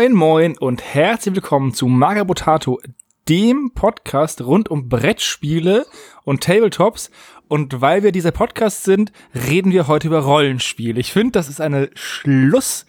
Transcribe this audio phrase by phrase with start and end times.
[0.00, 2.80] Moin moin und herzlich willkommen zu Magabotato,
[3.28, 5.84] dem Podcast rund um Brettspiele
[6.24, 7.10] und Tabletops.
[7.48, 10.98] Und weil wir dieser Podcast sind, reden wir heute über Rollenspiele.
[10.98, 12.86] Ich finde, das ist eine Schluss,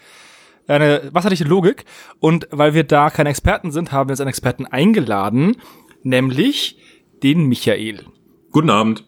[0.70, 1.84] eine wasserliche Logik.
[2.22, 5.58] Und weil wir da keine Experten sind, haben wir uns einen Experten eingeladen,
[6.04, 6.78] nämlich
[7.24, 8.06] den Michael.
[8.54, 9.06] Guten Abend.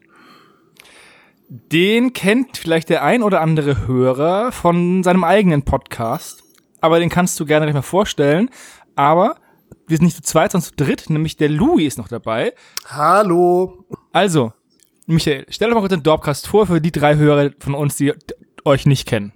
[1.47, 6.42] Den kennt vielleicht der ein oder andere Hörer von seinem eigenen Podcast
[6.83, 8.49] aber den kannst du gerne gleich mal vorstellen.
[8.95, 9.37] Aber
[9.87, 12.53] wir sind nicht zu zweit, sondern zu dritt, nämlich der Louis ist noch dabei.
[12.87, 13.85] Hallo.
[14.11, 14.51] Also,
[15.07, 18.13] Michael, stell doch mal kurz den Dorpcast vor für die drei Hörer von uns, die
[18.65, 19.31] euch nicht kennen.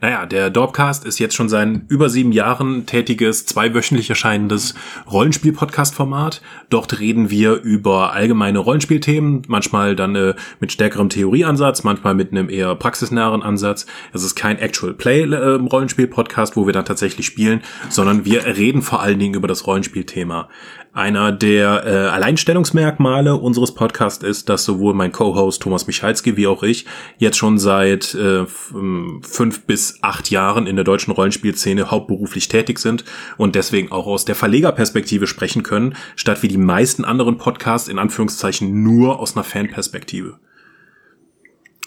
[0.00, 4.74] Naja, der Dorpcast ist jetzt schon seit über sieben Jahren tätiges, zweiwöchentlich erscheinendes
[5.10, 6.42] Rollenspiel-Podcast-Format.
[6.70, 12.48] Dort reden wir über allgemeine Rollenspielthemen, manchmal dann äh, mit stärkerem Theorieansatz, manchmal mit einem
[12.48, 13.86] eher praxisnäheren Ansatz.
[14.12, 19.00] Es ist kein Actual Play-Rollenspiel-Podcast, äh, wo wir dann tatsächlich spielen, sondern wir reden vor
[19.02, 20.48] allen Dingen über das Rollenspielthema.
[20.96, 26.62] Einer der äh, Alleinstellungsmerkmale unseres Podcasts ist, dass sowohl mein Co-Host Thomas Michalski wie auch
[26.62, 26.86] ich
[27.18, 33.04] jetzt schon seit äh, fünf bis acht Jahren in der deutschen Rollenspielszene hauptberuflich tätig sind
[33.36, 37.98] und deswegen auch aus der Verlegerperspektive sprechen können, statt wie die meisten anderen Podcasts in
[37.98, 40.38] Anführungszeichen nur aus einer Fanperspektive.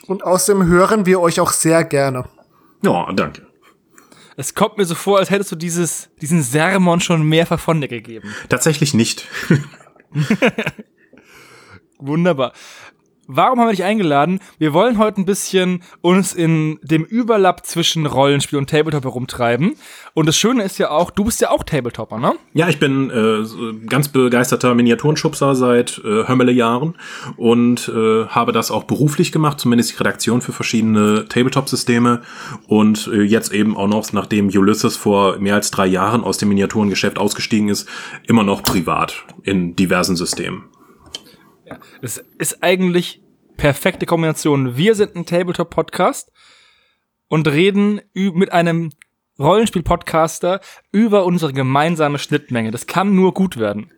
[0.06, 2.26] Und außerdem hören wir euch auch sehr gerne.
[2.84, 3.49] Ja, danke.
[4.40, 7.90] Es kommt mir so vor, als hättest du dieses, diesen Sermon schon mehrfach von dir
[7.90, 8.34] gegeben.
[8.48, 9.28] Tatsächlich nicht.
[11.98, 12.54] Wunderbar.
[13.32, 14.40] Warum haben wir dich eingeladen?
[14.58, 19.76] Wir wollen heute ein bisschen uns in dem Überlapp zwischen Rollenspiel und Tabletop herumtreiben.
[20.16, 22.34] Und das Schöne ist ja auch, du bist ja auch Tabletopper, ne?
[22.56, 26.96] Ja, ich bin äh, ganz begeisterter Miniaturenschubser seit äh, Hömmele Jahren
[27.38, 32.24] und äh, habe das auch beruflich gemacht, zumindest die Redaktion für verschiedene Tabletop-Systeme
[32.68, 36.50] und äh, jetzt eben auch noch, nachdem Ulysses vor mehr als drei Jahren aus dem
[36.50, 37.88] Miniaturengeschäft ausgestiegen ist,
[38.26, 40.69] immer noch privat in diversen Systemen.
[41.70, 43.22] Ja, es ist eigentlich
[43.58, 44.76] perfekte Kombination.
[44.76, 46.32] Wir sind ein Tabletop-Podcast
[47.28, 48.92] und reden mit einem
[49.38, 52.72] Rollenspiel-Podcaster über unsere gemeinsame Schnittmenge.
[52.72, 53.92] Das kann nur gut werden.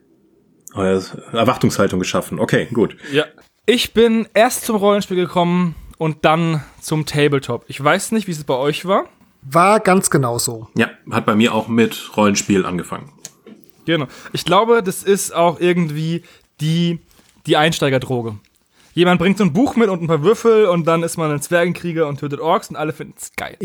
[0.76, 2.40] Oh Erwartungshaltung geschaffen.
[2.40, 2.96] Okay, gut.
[3.12, 3.26] Ja.
[3.66, 7.66] Ich bin erst zum Rollenspiel gekommen und dann zum Tabletop.
[7.68, 9.06] Ich weiß nicht, wie es bei euch war.
[9.44, 10.68] War ganz genauso.
[10.76, 13.12] Ja, hat bei mir auch mit Rollenspiel angefangen.
[13.86, 14.08] Genau.
[14.34, 16.24] Ich glaube, das ist auch irgendwie
[16.60, 17.00] die
[17.46, 18.38] die Einsteigerdroge.
[18.94, 21.42] Jemand bringt so ein Buch mit und ein paar Würfel und dann ist man ein
[21.42, 23.58] Zwergenkrieger und tötet Orks und alle finden es geil.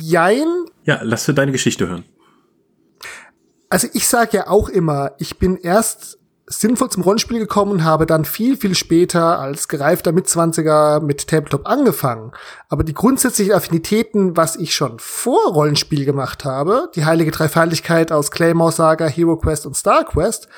[0.00, 0.46] Jein.
[0.84, 2.04] Ja, lass dir deine Geschichte hören.
[3.70, 8.04] Also ich sage ja auch immer, ich bin erst sinnvoll zum Rollenspiel gekommen und habe
[8.04, 12.32] dann viel, viel später als gereifter Mitzwanziger mit Tabletop angefangen.
[12.68, 18.30] Aber die grundsätzlichen Affinitäten, was ich schon vor Rollenspiel gemacht habe, die heilige Dreifaltigkeit aus
[18.30, 20.48] Claymore Saga, Hero Quest und Star Quest,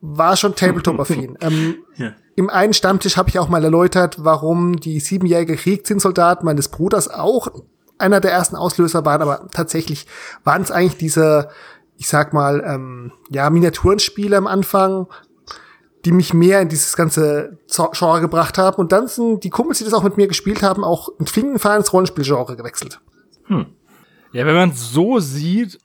[0.00, 1.36] war schon Tabletop-affin.
[1.40, 2.12] ähm, ja.
[2.36, 7.48] Im einen Stammtisch habe ich auch mal erläutert, warum die siebenjährige Kriegszinssoldaten meines Bruders auch
[7.98, 10.06] einer der ersten Auslöser waren, aber tatsächlich
[10.44, 11.48] waren es eigentlich diese,
[11.96, 15.08] ich sag mal, ähm, ja, Miniaturenspiele am Anfang,
[16.04, 17.58] die mich mehr in dieses ganze
[17.92, 18.76] Genre gebracht haben.
[18.76, 21.78] Und dann sind die Kumpels, die das auch mit mir gespielt haben, auch mit Flinkenfall
[21.78, 23.00] ins Rollenspielgenre gewechselt.
[23.46, 23.66] Hm.
[24.32, 25.78] Ja, wenn man so sieht,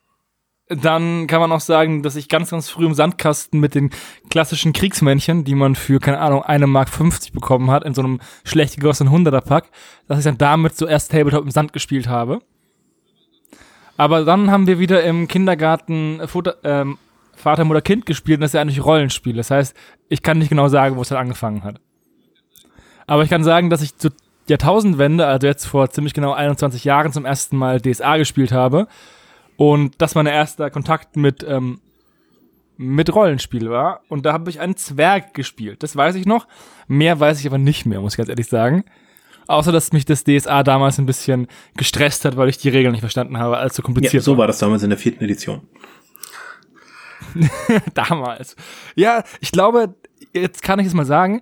[0.70, 3.90] dann kann man auch sagen, dass ich ganz, ganz früh im Sandkasten mit den
[4.30, 8.22] klassischen Kriegsmännchen, die man für, keine Ahnung, eine Mark 50 bekommen hat, in so einem
[8.44, 9.66] schlecht gegossenen 100er-Pack,
[10.08, 12.40] dass ich dann damit zuerst Tabletop im Sand gespielt habe.
[13.98, 16.98] Aber dann haben wir wieder im Kindergarten Futter, ähm,
[17.36, 19.36] Vater, Mutter, Kind gespielt und das ist ja eigentlich Rollenspiel.
[19.36, 19.76] Das heißt,
[20.08, 21.80] ich kann nicht genau sagen, wo es dann angefangen hat.
[23.06, 24.12] Aber ich kann sagen, dass ich zur
[24.48, 28.88] Jahrtausendwende, also jetzt vor ziemlich genau 21 Jahren zum ersten Mal DSA gespielt habe
[29.58, 31.80] und das mein erster Kontakt mit, ähm,
[32.78, 34.02] mit Rollenspiel war.
[34.10, 35.84] Und da habe ich einen Zwerg gespielt.
[35.84, 36.48] Das weiß ich noch.
[36.88, 38.84] Mehr weiß ich aber nicht mehr, muss ich ganz ehrlich sagen.
[39.48, 43.02] Außer, dass mich das DSA damals ein bisschen gestresst hat, weil ich die Regeln nicht
[43.02, 45.62] verstanden habe, als so kompliziert ja, so war das damals in der vierten Edition.
[47.94, 48.56] damals.
[48.96, 49.96] Ja, ich glaube,
[50.34, 51.42] jetzt kann ich es mal sagen,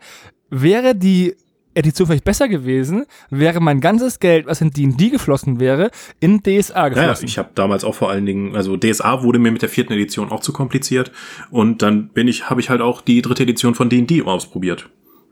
[0.50, 1.36] wäre die
[1.74, 6.90] Edition vielleicht besser gewesen, wäre mein ganzes Geld, was in D&D geflossen wäre, in DSA
[6.90, 7.26] geflossen.
[7.26, 9.94] Ja, ich habe damals auch vor allen Dingen, also DSA wurde mir mit der vierten
[9.94, 11.12] Edition auch zu kompliziert
[11.50, 14.90] und dann bin ich, habe ich halt auch die dritte Edition von D&D ausprobiert,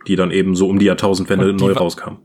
[0.07, 2.17] die dann eben so um die Jahrtausendwende neu rauskam.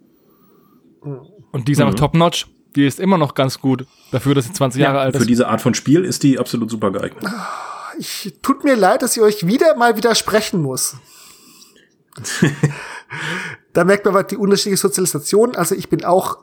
[1.53, 1.87] Und die ist mhm.
[1.87, 2.47] einfach top-notch.
[2.77, 5.21] Die ist immer noch ganz gut dafür, dass sie 20 ja, Jahre alt ist.
[5.21, 7.25] Für diese Art von Spiel ist die absolut super geeignet.
[7.99, 10.97] Ich, tut mir leid, dass ich euch wieder mal widersprechen muss.
[13.75, 15.55] da merkt man die unterschiedliche Sozialisation.
[15.55, 16.39] Also ich bin auch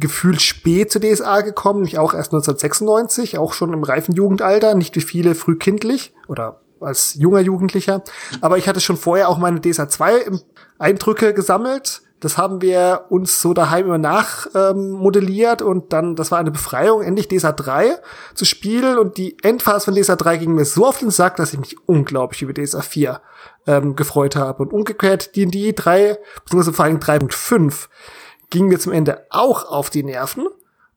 [0.00, 4.96] gefühlt spät zu DSA gekommen, nicht auch erst 1996, auch schon im reifen Jugendalter, nicht
[4.96, 8.02] wie viele frühkindlich oder als junger Jugendlicher.
[8.40, 10.30] Aber ich hatte schon vorher auch meine DSA 2
[10.78, 12.02] Eindrücke gesammelt.
[12.20, 17.02] Das haben wir uns so daheim immer nachmodelliert ähm, und dann, das war eine Befreiung,
[17.02, 17.98] endlich DSA 3
[18.34, 21.52] zu spielen und die Endphase von DSA 3 ging mir so auf den Sack, dass
[21.52, 23.20] ich mich unglaublich über DSA 4
[23.66, 24.62] ähm, gefreut habe.
[24.62, 27.88] Und umgekehrt D&D 3, beziehungsweise vor allem 3.5
[28.50, 30.46] ging mir zum Ende auch auf die Nerven.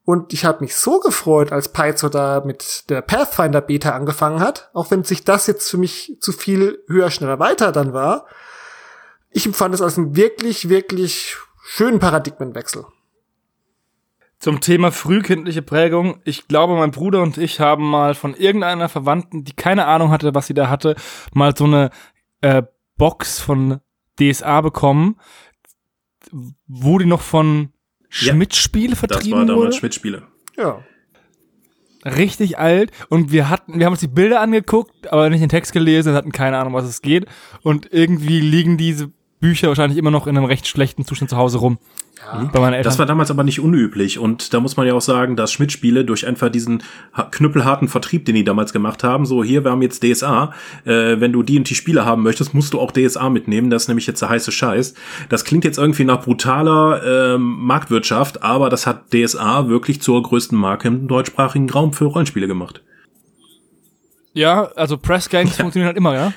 [0.05, 4.69] Und ich habe mich so gefreut, als Paizo da mit der Pathfinder Beta angefangen hat,
[4.73, 8.25] auch wenn sich das jetzt für mich zu viel höher, schneller, weiter dann war.
[9.31, 12.85] Ich empfand es als einen wirklich, wirklich schönen Paradigmenwechsel.
[14.39, 16.21] Zum Thema frühkindliche Prägung.
[16.23, 20.35] Ich glaube, mein Bruder und ich haben mal von irgendeiner Verwandten, die keine Ahnung hatte,
[20.35, 20.95] was sie da hatte,
[21.33, 21.89] mal so eine
[22.41, 22.61] äh,
[22.97, 23.79] Box von
[24.19, 25.19] DSA bekommen,
[26.67, 27.73] wo die noch von
[28.09, 29.73] Schmidt-Spiele vertrieben Das war damals wurde.
[29.77, 30.27] Schmidt-Spiele.
[30.55, 30.83] Ja.
[32.05, 35.73] Richtig alt und wir hatten, wir haben uns die Bilder angeguckt, aber nicht den Text
[35.73, 37.25] gelesen und hatten keine Ahnung, was es geht.
[37.63, 41.59] Und irgendwie liegen diese Bücher wahrscheinlich immer noch in einem recht schlechten Zustand zu Hause
[41.59, 41.77] rum.
[42.19, 42.49] Ja.
[42.51, 42.89] Bei meinen Eltern.
[42.89, 46.03] Das war damals aber nicht unüblich und da muss man ja auch sagen, dass Schmidt-Spiele
[46.03, 46.81] durch einfach diesen
[47.13, 50.51] ha- knüppelharten Vertrieb, den die damals gemacht haben, so hier, wir haben jetzt DSA,
[50.85, 53.83] äh, wenn du die und die Spiele haben möchtest, musst du auch DSA mitnehmen, das
[53.83, 54.95] ist nämlich jetzt der heiße Scheiß.
[55.29, 60.57] Das klingt jetzt irgendwie nach brutaler ähm, Marktwirtschaft, aber das hat DSA wirklich zur größten
[60.57, 62.81] Marke im deutschsprachigen Raum für Rollenspiele gemacht.
[64.33, 66.33] Ja, also Pressgangs funktionieren halt immer, ja.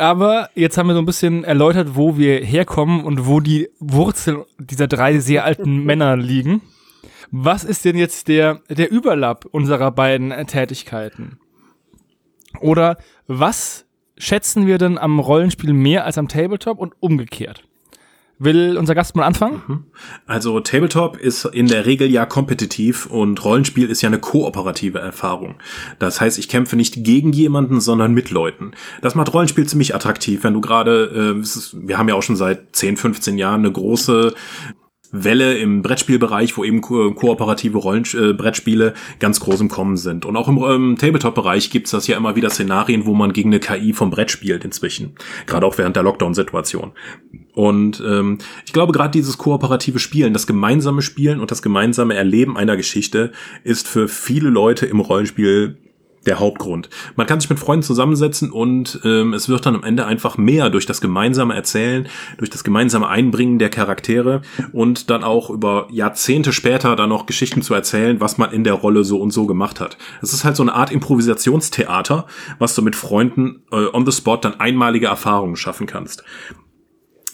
[0.00, 4.44] Aber jetzt haben wir so ein bisschen erläutert, wo wir herkommen und wo die Wurzeln
[4.58, 6.62] dieser drei sehr alten Männer liegen.
[7.30, 11.38] Was ist denn jetzt der, der Überlapp unserer beiden Tätigkeiten?
[12.60, 13.86] Oder was
[14.16, 17.62] schätzen wir denn am Rollenspiel mehr als am Tabletop und umgekehrt?
[18.42, 19.84] Will unser Gast mal anfangen?
[20.26, 25.56] Also Tabletop ist in der Regel ja kompetitiv und Rollenspiel ist ja eine kooperative Erfahrung.
[25.98, 28.72] Das heißt, ich kämpfe nicht gegen jemanden, sondern mit Leuten.
[29.02, 32.74] Das macht Rollenspiel ziemlich attraktiv, wenn du gerade, äh, wir haben ja auch schon seit
[32.74, 34.32] 10, 15 Jahren eine große
[35.12, 40.24] Welle im Brettspielbereich, wo eben ko kooperative Rollen äh, Brettspiele ganz groß im Kommen sind.
[40.24, 43.60] Und auch im ähm, Tabletop-Bereich gibt's das ja immer wieder Szenarien, wo man gegen eine
[43.60, 45.14] KI vom Brett spielt inzwischen.
[45.46, 46.92] Gerade auch während der Lockdown-Situation.
[47.54, 52.56] Und ähm, ich glaube, gerade dieses kooperative Spielen, das gemeinsame Spielen und das gemeinsame Erleben
[52.56, 53.32] einer Geschichte
[53.64, 55.76] ist für viele Leute im Rollenspiel
[56.26, 56.90] der Hauptgrund.
[57.16, 60.68] Man kann sich mit Freunden zusammensetzen und ähm, es wird dann am Ende einfach mehr
[60.68, 66.52] durch das gemeinsame Erzählen, durch das gemeinsame Einbringen der Charaktere und dann auch über Jahrzehnte
[66.52, 69.80] später dann noch Geschichten zu erzählen, was man in der Rolle so und so gemacht
[69.80, 69.96] hat.
[70.20, 72.26] Es ist halt so eine Art Improvisationstheater,
[72.58, 76.22] was du mit Freunden äh, on the spot dann einmalige Erfahrungen schaffen kannst.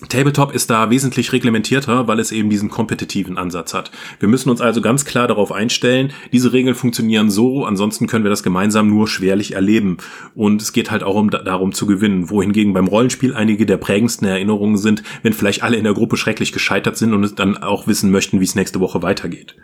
[0.09, 3.91] Tabletop ist da wesentlich reglementierter, weil es eben diesen kompetitiven Ansatz hat.
[4.21, 8.31] Wir müssen uns also ganz klar darauf einstellen, diese Regeln funktionieren so, ansonsten können wir
[8.31, 9.97] das gemeinsam nur schwerlich erleben.
[10.35, 14.29] Und es geht halt auch um, darum zu gewinnen, wohingegen beim Rollenspiel einige der prägendsten
[14.29, 18.11] Erinnerungen sind, wenn vielleicht alle in der Gruppe schrecklich gescheitert sind und dann auch wissen
[18.11, 19.57] möchten, wie es nächste Woche weitergeht.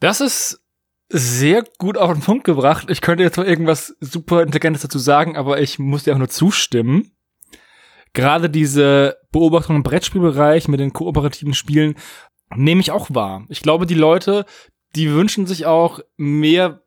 [0.00, 0.60] Das ist
[1.10, 2.90] sehr gut auf den Punkt gebracht.
[2.90, 6.28] Ich könnte jetzt mal irgendwas super Intelligentes dazu sagen, aber ich muss dir auch nur
[6.28, 7.10] zustimmen.
[8.12, 11.94] Gerade diese Beobachtung im Brettspielbereich mit den kooperativen Spielen
[12.54, 13.44] nehme ich auch wahr.
[13.48, 14.46] Ich glaube, die Leute,
[14.94, 16.82] die wünschen sich auch mehr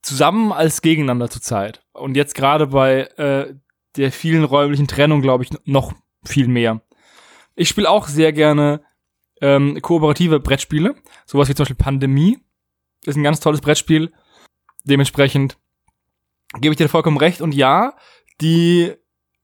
[0.00, 1.82] zusammen als gegeneinander zurzeit.
[1.92, 3.54] Und jetzt gerade bei äh,
[3.96, 5.92] der vielen räumlichen Trennung, glaube ich, noch
[6.24, 6.80] viel mehr.
[7.54, 8.82] Ich spiele auch sehr gerne
[9.40, 10.94] ähm, kooperative Brettspiele,
[11.26, 12.38] sowas wie zum Beispiel Pandemie
[13.04, 14.12] ist ein ganz tolles Brettspiel.
[14.84, 15.58] Dementsprechend
[16.60, 17.40] gebe ich dir vollkommen recht.
[17.40, 17.96] Und ja,
[18.40, 18.92] die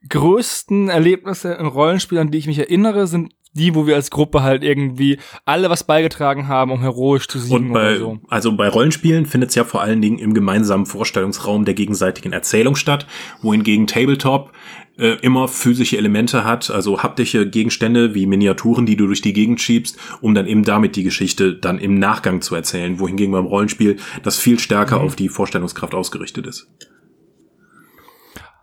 [0.08, 4.42] größten Erlebnisse in Rollenspielen, an die ich mich erinnere, sind die, wo wir als Gruppe
[4.42, 8.18] halt irgendwie alle was beigetragen haben, um heroisch zu siegen Und bei, oder so.
[8.28, 12.76] also bei Rollenspielen findet es ja vor allen Dingen im gemeinsamen Vorstellungsraum der gegenseitigen Erzählung
[12.76, 13.06] statt,
[13.42, 14.52] wohingegen Tabletop
[14.98, 19.60] äh, immer physische Elemente hat, also haptische Gegenstände wie Miniaturen, die du durch die Gegend
[19.60, 23.96] schiebst, um dann eben damit die Geschichte dann im Nachgang zu erzählen, wohingegen beim Rollenspiel
[24.22, 26.68] das viel stärker auf die Vorstellungskraft ausgerichtet ist.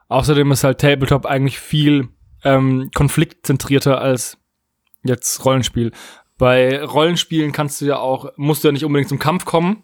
[0.07, 2.09] Außerdem ist halt Tabletop eigentlich viel
[2.43, 4.37] ähm, konfliktzentrierter als
[5.03, 5.91] jetzt Rollenspiel.
[6.37, 9.83] Bei Rollenspielen kannst du ja auch, musst du ja nicht unbedingt zum Kampf kommen,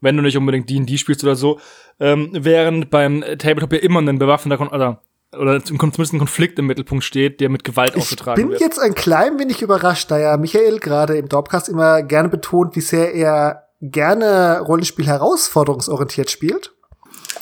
[0.00, 1.60] wenn du nicht unbedingt D&D spielst oder so,
[2.00, 5.02] ähm, während beim Tabletop ja immer ein bewaffneter Kon oder
[5.38, 8.60] oder zumindest ein Konflikt im Mittelpunkt steht, der mit Gewalt Ich ausgetragen bin wird.
[8.60, 12.80] jetzt ein klein wenig überrascht, da ja Michael gerade im Dorpcast immer gerne betont, wie
[12.80, 16.72] sehr er gerne Rollenspiel herausforderungsorientiert spielt.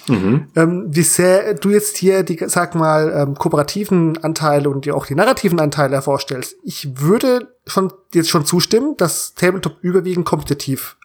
[0.09, 0.49] Mhm.
[0.57, 5.07] Ähm, wie sehr du jetzt hier die, sag mal, ähm, kooperativen Anteile und die auch
[5.07, 6.57] die narrativen Anteile hervorstellst.
[6.63, 10.97] Ich würde schon jetzt schon zustimmen, dass Tabletop überwiegend kompetitiv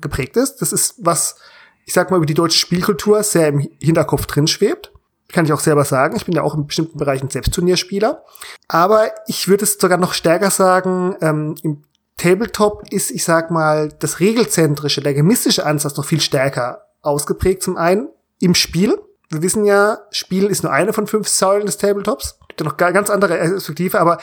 [0.00, 0.56] geprägt ist.
[0.56, 1.36] Das ist was,
[1.84, 4.92] ich sag mal, über die deutsche Spielkultur sehr im Hinterkopf drin schwebt.
[5.32, 6.16] Kann ich auch selber sagen.
[6.16, 8.22] Ich bin ja auch in bestimmten Bereichen selbst Turnierspieler.
[8.68, 11.82] Aber ich würde es sogar noch stärker sagen, ähm, im
[12.16, 17.62] Tabletop ist, ich sag mal, das regelzentrische, der gemistische Ansatz noch viel stärker ausgeprägt.
[17.62, 18.08] Zum einen
[18.44, 18.98] im Spiel.
[19.30, 22.38] Wir wissen ja, Spielen ist nur eine von fünf Säulen des Tabletops.
[22.48, 24.18] Gibt ja noch ganz andere Perspektive, aber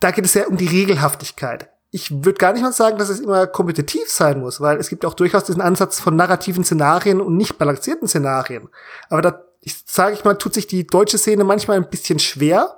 [0.00, 1.68] da geht es ja um die Regelhaftigkeit.
[1.90, 5.04] Ich würde gar nicht mal sagen, dass es immer kompetitiv sein muss, weil es gibt
[5.04, 8.68] auch durchaus diesen Ansatz von narrativen Szenarien und nicht balancierten Szenarien.
[9.10, 12.77] Aber da, ich sage ich mal, tut sich die deutsche Szene manchmal ein bisschen schwer,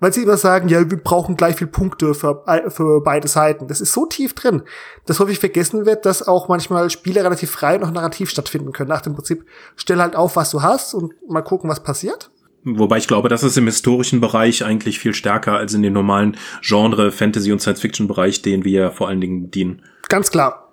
[0.00, 3.66] weil sie immer sagen, ja, wir brauchen gleich viel Punkte für, für beide Seiten.
[3.66, 4.62] Das ist so tief drin,
[5.06, 8.88] dass häufig vergessen wird, dass auch manchmal Spiele relativ frei und auch narrativ stattfinden können.
[8.88, 9.44] Nach dem Prinzip,
[9.76, 12.30] stell halt auf, was du hast und mal gucken, was passiert.
[12.64, 16.36] Wobei ich glaube, das ist im historischen Bereich eigentlich viel stärker als in den normalen
[16.60, 19.82] Genre, Fantasy- und Science-Fiction-Bereich, den wir vor allen Dingen dienen.
[20.08, 20.72] Ganz klar.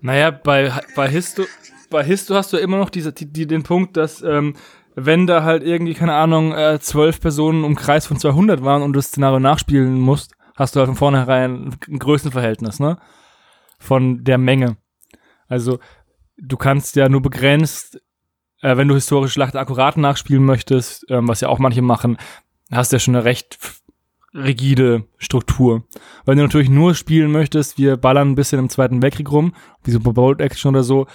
[0.00, 1.44] Naja, bei, bei Histo,
[1.90, 4.54] bei Histo hast du immer noch diese, die, die, den Punkt, dass ähm,
[4.96, 8.94] wenn da halt irgendwie, keine Ahnung, äh, zwölf Personen im Kreis von 200 waren und
[8.94, 12.98] du das Szenario nachspielen musst, hast du halt von vornherein ein Größenverhältnis, ne?
[13.78, 14.78] Von der Menge.
[15.48, 15.78] Also,
[16.38, 18.00] du kannst ja nur begrenzt,
[18.62, 22.16] äh, wenn du historische Schlachten akkurat nachspielen möchtest, ähm, was ja auch manche machen,
[22.72, 23.58] hast ja schon eine recht
[24.32, 25.84] rigide Struktur.
[26.24, 29.90] Wenn du natürlich nur spielen möchtest, wir ballern ein bisschen im Zweiten Weltkrieg rum, wie
[29.90, 31.06] so Bold Action oder so,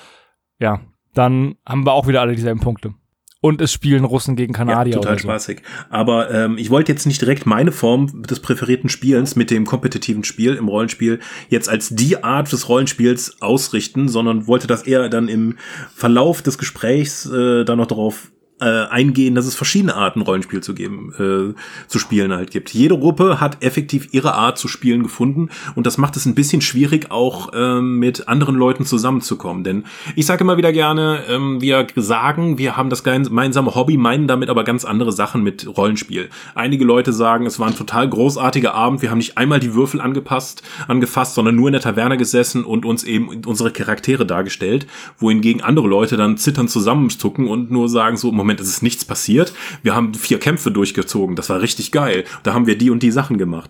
[0.59, 0.81] ja,
[1.15, 2.93] dann haben wir auch wieder alle dieselben Punkte
[3.41, 4.93] und es spielen Russen gegen Kanadier.
[4.93, 5.23] Ja, total so.
[5.23, 5.61] spaßig.
[5.89, 10.23] Aber ähm, ich wollte jetzt nicht direkt meine Form des präferierten Spielens mit dem kompetitiven
[10.23, 11.19] Spiel im Rollenspiel
[11.49, 15.57] jetzt als die Art des Rollenspiels ausrichten, sondern wollte das eher dann im
[15.93, 20.73] Verlauf des Gesprächs äh, dann noch darauf äh, eingehen, dass es verschiedene Arten Rollenspiel zu
[20.73, 22.69] geben, äh, zu spielen halt gibt.
[22.69, 26.61] Jede Gruppe hat effektiv ihre Art zu spielen gefunden und das macht es ein bisschen
[26.61, 29.63] schwierig, auch äh, mit anderen Leuten zusammenzukommen.
[29.63, 34.27] Denn ich sage immer wieder gerne, ähm, wir sagen, wir haben das gemeinsame Hobby, meinen
[34.27, 36.29] damit aber ganz andere Sachen mit Rollenspiel.
[36.53, 40.01] Einige Leute sagen, es war ein total großartiger Abend, wir haben nicht einmal die Würfel
[40.01, 44.85] angepasst, angefasst, sondern nur in der Taverne gesessen und uns eben unsere Charaktere dargestellt,
[45.17, 49.05] wohingegen andere Leute dann zittern zusammenzucken und nur sagen so, Moment, Moment, es ist nichts
[49.05, 49.53] passiert.
[49.81, 51.37] Wir haben vier Kämpfe durchgezogen.
[51.37, 52.25] Das war richtig geil.
[52.43, 53.69] Da haben wir die und die Sachen gemacht.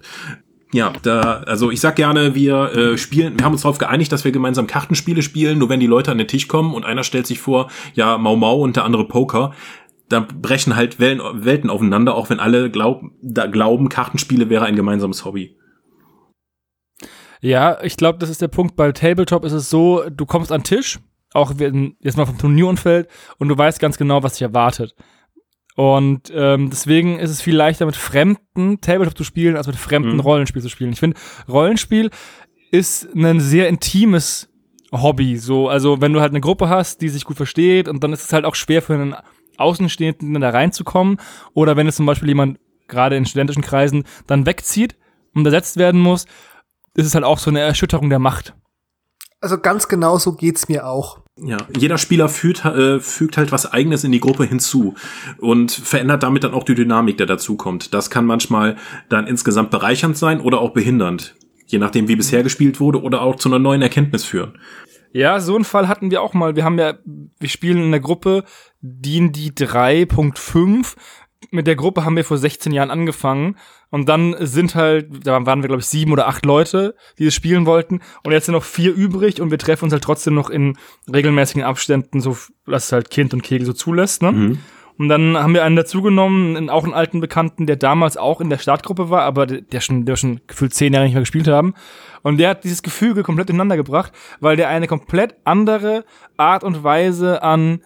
[0.74, 4.24] Ja, da, also ich sag gerne, wir äh, spielen, wir haben uns darauf geeinigt, dass
[4.24, 7.28] wir gemeinsam Kartenspiele spielen, nur wenn die Leute an den Tisch kommen und einer stellt
[7.28, 9.54] sich vor, ja, Mau Mau und der andere Poker,
[10.08, 14.78] da brechen halt Wellen, Welten aufeinander, auch wenn alle glaub, da glauben, Kartenspiele wäre ein
[14.78, 15.58] gemeinsames Hobby.
[17.42, 18.76] Ja, ich glaube, das ist der Punkt.
[18.76, 21.00] Bei Tabletop ist es so, du kommst an Tisch,
[21.34, 23.08] auch jetzt mal vom Turnierumfeld
[23.38, 24.96] und du weißt ganz genau, was dich erwartet.
[25.76, 30.14] Und ähm, deswegen ist es viel leichter mit fremden Tabletop zu spielen, als mit fremden
[30.14, 30.20] mhm.
[30.20, 30.92] Rollenspiel zu spielen.
[30.92, 32.10] Ich finde, Rollenspiel
[32.72, 34.50] ist ein sehr intimes
[34.92, 35.38] Hobby.
[35.38, 38.26] So, also wenn du halt eine Gruppe hast, die sich gut versteht, und dann ist
[38.26, 39.16] es halt auch schwer für einen
[39.58, 41.18] Außenstehenden da reinzukommen.
[41.54, 44.98] Oder wenn es zum Beispiel jemand gerade in studentischen Kreisen dann wegzieht
[45.34, 46.26] und ersetzt werden muss,
[46.94, 48.54] ist es halt auch so eine Erschütterung der Macht.
[49.42, 51.20] Also ganz genau so geht's mir auch.
[51.36, 54.94] Ja, jeder Spieler fügt, äh, fügt halt was Eigenes in die Gruppe hinzu
[55.40, 57.94] und verändert damit dann auch die Dynamik, der dazukommt.
[57.96, 58.78] Das kann manchmal
[59.10, 63.36] dann insgesamt bereichernd sein oder auch behindernd, je nachdem, wie bisher gespielt wurde oder auch
[63.38, 64.60] zu einer neuen Erkenntnis führen.
[65.14, 66.56] Ja, so einen Fall hatten wir auch mal.
[66.56, 68.44] Wir haben ja, wir spielen in der Gruppe
[68.82, 70.96] D&D 3.5
[71.50, 73.58] mit der Gruppe haben wir vor 16 Jahren angefangen
[73.90, 77.34] und dann sind halt, da waren wir glaube ich sieben oder acht Leute, die das
[77.34, 80.50] spielen wollten und jetzt sind noch vier übrig und wir treffen uns halt trotzdem noch
[80.50, 80.78] in
[81.12, 84.32] regelmäßigen Abständen, so dass es halt Kind und Kegel so zulässt, ne?
[84.32, 84.60] Mhm.
[84.98, 88.60] Und dann haben wir einen dazugenommen, auch einen alten Bekannten, der damals auch in der
[88.60, 91.74] Startgruppe war, aber der schon, der schon gefühlt zehn Jahre nicht mehr gespielt haben.
[92.22, 96.06] Und der hat dieses Gefüge komplett ineinander gebracht, weil der eine komplett andere
[96.38, 97.82] Art und Weise an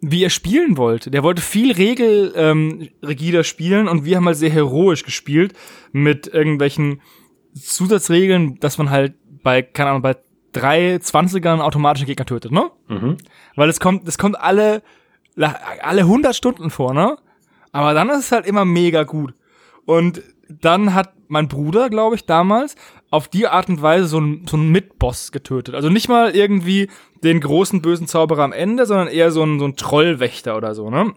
[0.00, 1.10] wie er spielen wollte.
[1.10, 5.54] Der wollte viel regelrigider ähm, spielen und wir haben halt sehr heroisch gespielt
[5.92, 7.00] mit irgendwelchen
[7.54, 10.16] Zusatzregeln, dass man halt bei, keine Ahnung, bei
[10.52, 12.70] drei Zwanzigern automatische Gegner tötet, ne?
[12.88, 13.16] Mhm.
[13.56, 14.82] Weil es kommt, es kommt alle,
[15.36, 17.16] alle 100 Stunden vor, ne?
[17.72, 19.34] Aber dann ist es halt immer mega gut.
[19.84, 22.76] Und dann hat mein Bruder, glaube ich, damals
[23.10, 25.74] auf die Art und Weise so einen so einen Mitboss getötet.
[25.74, 26.88] Also nicht mal irgendwie
[27.22, 30.90] den großen bösen Zauberer am Ende, sondern eher so ein, so ein Trollwächter oder so,
[30.90, 31.14] ne?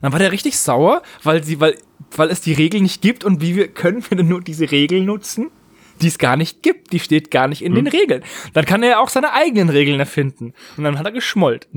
[0.00, 1.78] Dann war der richtig sauer, weil sie, weil,
[2.16, 5.02] weil es die Regel nicht gibt und wie wir können wir denn nur diese Regel
[5.02, 5.50] nutzen,
[6.00, 7.84] die es gar nicht gibt, die steht gar nicht in hm.
[7.84, 8.22] den Regeln.
[8.52, 11.68] Dann kann er auch seine eigenen Regeln erfinden und dann hat er geschmollt.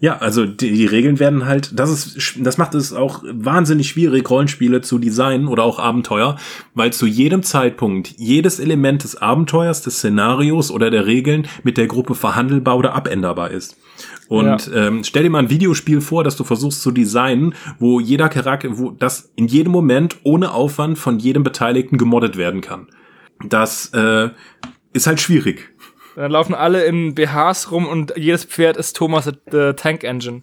[0.00, 4.28] Ja, also die, die Regeln werden halt, das ist, das macht es auch wahnsinnig schwierig,
[4.30, 6.38] Rollenspiele zu designen oder auch Abenteuer,
[6.74, 11.86] weil zu jedem Zeitpunkt jedes Element des Abenteuers, des Szenarios oder der Regeln mit der
[11.86, 13.76] Gruppe verhandelbar oder abänderbar ist.
[14.28, 14.86] Und ja.
[14.86, 18.78] ähm, stell dir mal ein Videospiel vor, das du versuchst zu designen, wo jeder Charakter,
[18.78, 22.86] wo das in jedem Moment ohne Aufwand von jedem Beteiligten gemoddet werden kann.
[23.44, 24.30] Das äh,
[24.92, 25.74] ist halt schwierig.
[26.20, 30.42] Dann laufen alle in BHs rum und jedes Pferd ist Thomas the Tank Engine.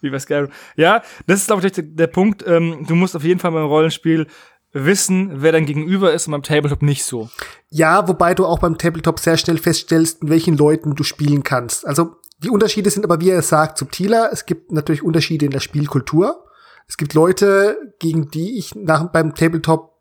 [0.00, 0.50] Wie bei Skyrim.
[0.74, 2.44] Ja, das ist, glaube ich, der, der Punkt.
[2.44, 4.26] Ähm, du musst auf jeden Fall beim Rollenspiel
[4.72, 7.30] wissen, wer dein Gegenüber ist und beim Tabletop nicht so.
[7.70, 11.86] Ja, wobei du auch beim Tabletop sehr schnell feststellst, mit welchen Leuten du spielen kannst.
[11.86, 14.30] Also die Unterschiede sind aber, wie er sagt, subtiler.
[14.32, 16.44] Es gibt natürlich Unterschiede in der Spielkultur.
[16.88, 19.92] Es gibt Leute, gegen die ich nach, beim Tabletop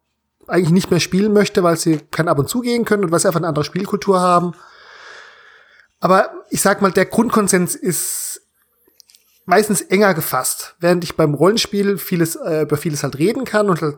[0.48, 3.20] eigentlich nicht mehr spielen möchte, weil sie kein Ab und zu gehen können und weil
[3.20, 4.54] sie einfach eine andere Spielkultur haben.
[6.00, 8.42] Aber ich sag mal, der Grundkonsens ist
[9.46, 13.82] meistens enger gefasst, während ich beim Rollenspiel vieles äh, über vieles halt reden kann und
[13.82, 13.98] halt,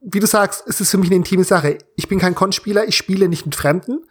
[0.00, 1.78] wie du sagst, ist es für mich eine intime Sache.
[1.96, 4.04] Ich bin kein Konspieler, ich spiele nicht mit Fremden,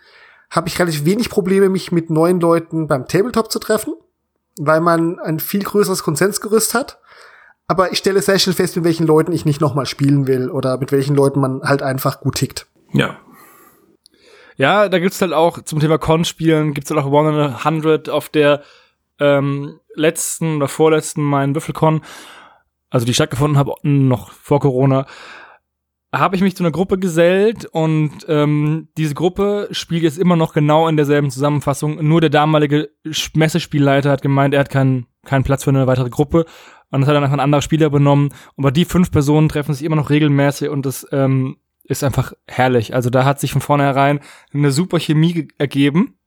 [0.50, 3.94] habe ich relativ wenig Probleme, mich mit neuen Leuten beim Tabletop zu treffen,
[4.58, 7.00] weil man ein viel größeres Konsensgerüst hat.
[7.68, 10.78] Aber ich stelle sehr schnell fest, mit welchen Leuten ich nicht nochmal spielen will oder
[10.78, 12.68] mit welchen Leuten man halt einfach gut tickt.
[12.92, 13.18] Ja,
[14.62, 18.62] ja, da gibt's halt auch zum Thema Con-Spielen, gibt's halt auch 100 auf der
[19.20, 22.02] ähm, letzten oder vorletzten meinen Würfelcon,
[22.92, 25.08] also die stattgefunden habe, noch vor Corona,
[26.14, 30.54] habe ich mich zu einer Gruppe gesellt und ähm, diese Gruppe spielt jetzt immer noch
[30.54, 32.06] genau in derselben Zusammenfassung.
[32.06, 32.92] Nur der damalige
[33.34, 36.46] Messespielleiter hat gemeint, er hat keinen keinen Platz für eine weitere Gruppe.
[36.92, 38.30] Und das hat dann einfach ein anderer Spieler benommen.
[38.58, 41.58] Aber die fünf Personen treffen sich immer noch regelmäßig und das ähm,
[41.92, 42.96] ist einfach herrlich.
[42.96, 44.22] Also da hat sich von vornherein
[44.54, 46.18] eine super Chemie ergeben.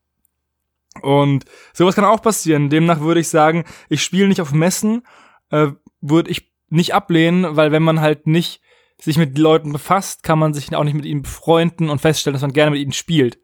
[1.02, 2.70] Und sowas kann auch passieren.
[2.70, 5.02] Demnach würde ich sagen, ich spiele nicht auf Messen,
[5.50, 5.68] äh,
[6.00, 8.60] würde ich nicht ablehnen, weil wenn man halt nicht
[9.00, 12.42] sich mit Leuten befasst, kann man sich auch nicht mit ihnen befreunden und feststellen, dass
[12.42, 13.38] man gerne mit ihnen spielt.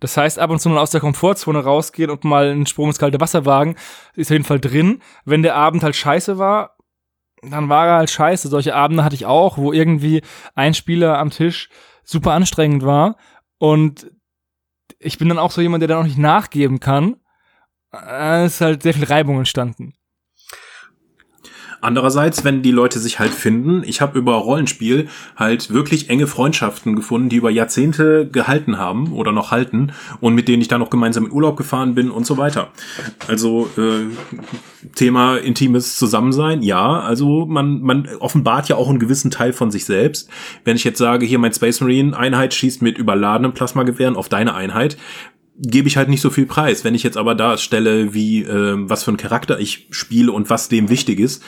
[0.00, 2.98] Das heißt, ab und zu mal aus der Komfortzone rausgehen und mal einen Sprung ins
[2.98, 3.76] kalte Wasser wagen,
[4.14, 5.00] ist auf jeden Fall drin.
[5.24, 6.71] Wenn der Abend halt scheiße war,
[7.42, 8.48] dann war er halt scheiße.
[8.48, 10.22] Solche Abende hatte ich auch, wo irgendwie
[10.54, 11.68] ein Spieler am Tisch
[12.04, 13.16] super anstrengend war
[13.58, 14.10] und
[14.98, 17.16] ich bin dann auch so jemand, der dann auch nicht nachgeben kann.
[17.90, 19.94] Es ist halt sehr viel Reibung entstanden.
[21.82, 26.94] Andererseits, wenn die Leute sich halt finden, ich habe über Rollenspiel halt wirklich enge Freundschaften
[26.94, 30.90] gefunden, die über Jahrzehnte gehalten haben oder noch halten und mit denen ich dann noch
[30.90, 32.70] gemeinsam in Urlaub gefahren bin und so weiter.
[33.26, 34.06] Also äh,
[34.94, 39.84] Thema intimes Zusammensein, ja, also man, man offenbart ja auch einen gewissen Teil von sich
[39.84, 40.30] selbst.
[40.64, 44.54] Wenn ich jetzt sage, hier mein Space Marine Einheit schießt mit überladenen Plasmagewehren auf deine
[44.54, 44.96] Einheit,
[45.58, 46.84] gebe ich halt nicht so viel Preis.
[46.84, 50.68] Wenn ich jetzt aber darstelle, wie äh, was für ein Charakter ich spiele und was
[50.68, 51.42] dem wichtig ist,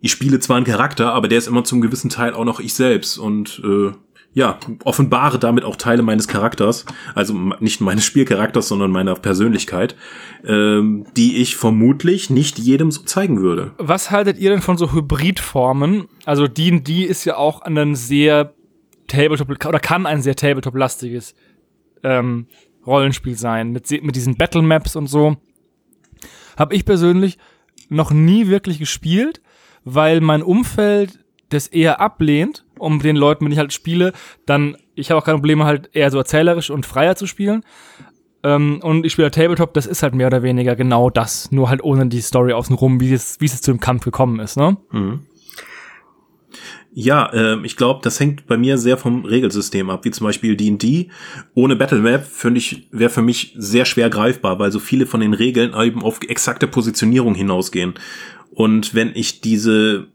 [0.00, 2.74] ich spiele zwar einen Charakter, aber der ist immer zum gewissen Teil auch noch ich
[2.74, 3.92] selbst und äh,
[4.32, 9.96] ja, offenbare damit auch Teile meines Charakters, also nicht meines Spielcharakters, sondern meiner Persönlichkeit,
[10.44, 13.72] ähm, die ich vermutlich nicht jedem so zeigen würde.
[13.78, 16.06] Was haltet ihr denn von so Hybridformen?
[16.24, 18.54] Also D&D ist ja auch ein sehr
[19.08, 21.34] Tabletop oder kann ein sehr Tabletop-lastiges
[22.04, 22.46] ähm,
[22.86, 25.36] Rollenspiel sein, mit, mit diesen Battle Maps und so.
[26.56, 27.38] Habe ich persönlich
[27.88, 29.40] noch nie wirklich gespielt,
[29.84, 34.12] weil mein Umfeld das eher ablehnt, um den Leuten, wenn ich halt spiele,
[34.46, 37.64] dann, ich habe auch keine Probleme halt eher so erzählerisch und freier zu spielen.
[38.42, 41.82] Ähm, und ich spiele Tabletop, das ist halt mehr oder weniger genau das, nur halt
[41.82, 44.76] ohne die Story außenrum, wie es, wie es zu dem Kampf gekommen ist, ne?
[44.92, 45.26] Mhm.
[46.92, 50.56] Ja, äh, ich glaube, das hängt bei mir sehr vom Regelsystem ab, wie zum Beispiel
[50.56, 51.08] D&D.
[51.54, 55.20] Ohne Battle Map finde ich wäre für mich sehr schwer greifbar, weil so viele von
[55.20, 57.94] den Regeln eben auf exakte Positionierung hinausgehen.
[58.50, 60.08] Und wenn ich diese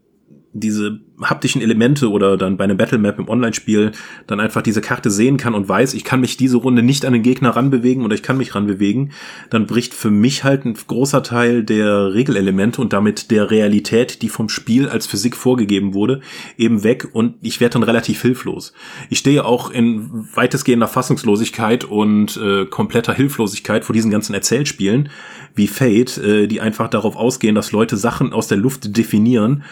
[0.60, 3.92] diese haptischen Elemente oder dann bei einem Battle Map im Online-Spiel
[4.26, 7.12] dann einfach diese Karte sehen kann und weiß, ich kann mich diese Runde nicht an
[7.12, 9.12] den Gegner ranbewegen oder ich kann mich ranbewegen,
[9.50, 14.28] dann bricht für mich halt ein großer Teil der Regelelemente und damit der Realität, die
[14.28, 16.20] vom Spiel als Physik vorgegeben wurde,
[16.58, 18.72] eben weg und ich werde dann relativ hilflos.
[19.08, 25.08] Ich stehe auch in weitestgehender Fassungslosigkeit und äh, kompletter Hilflosigkeit vor diesen ganzen Erzählspielen
[25.54, 29.64] wie Fate, äh, die einfach darauf ausgehen, dass Leute Sachen aus der Luft definieren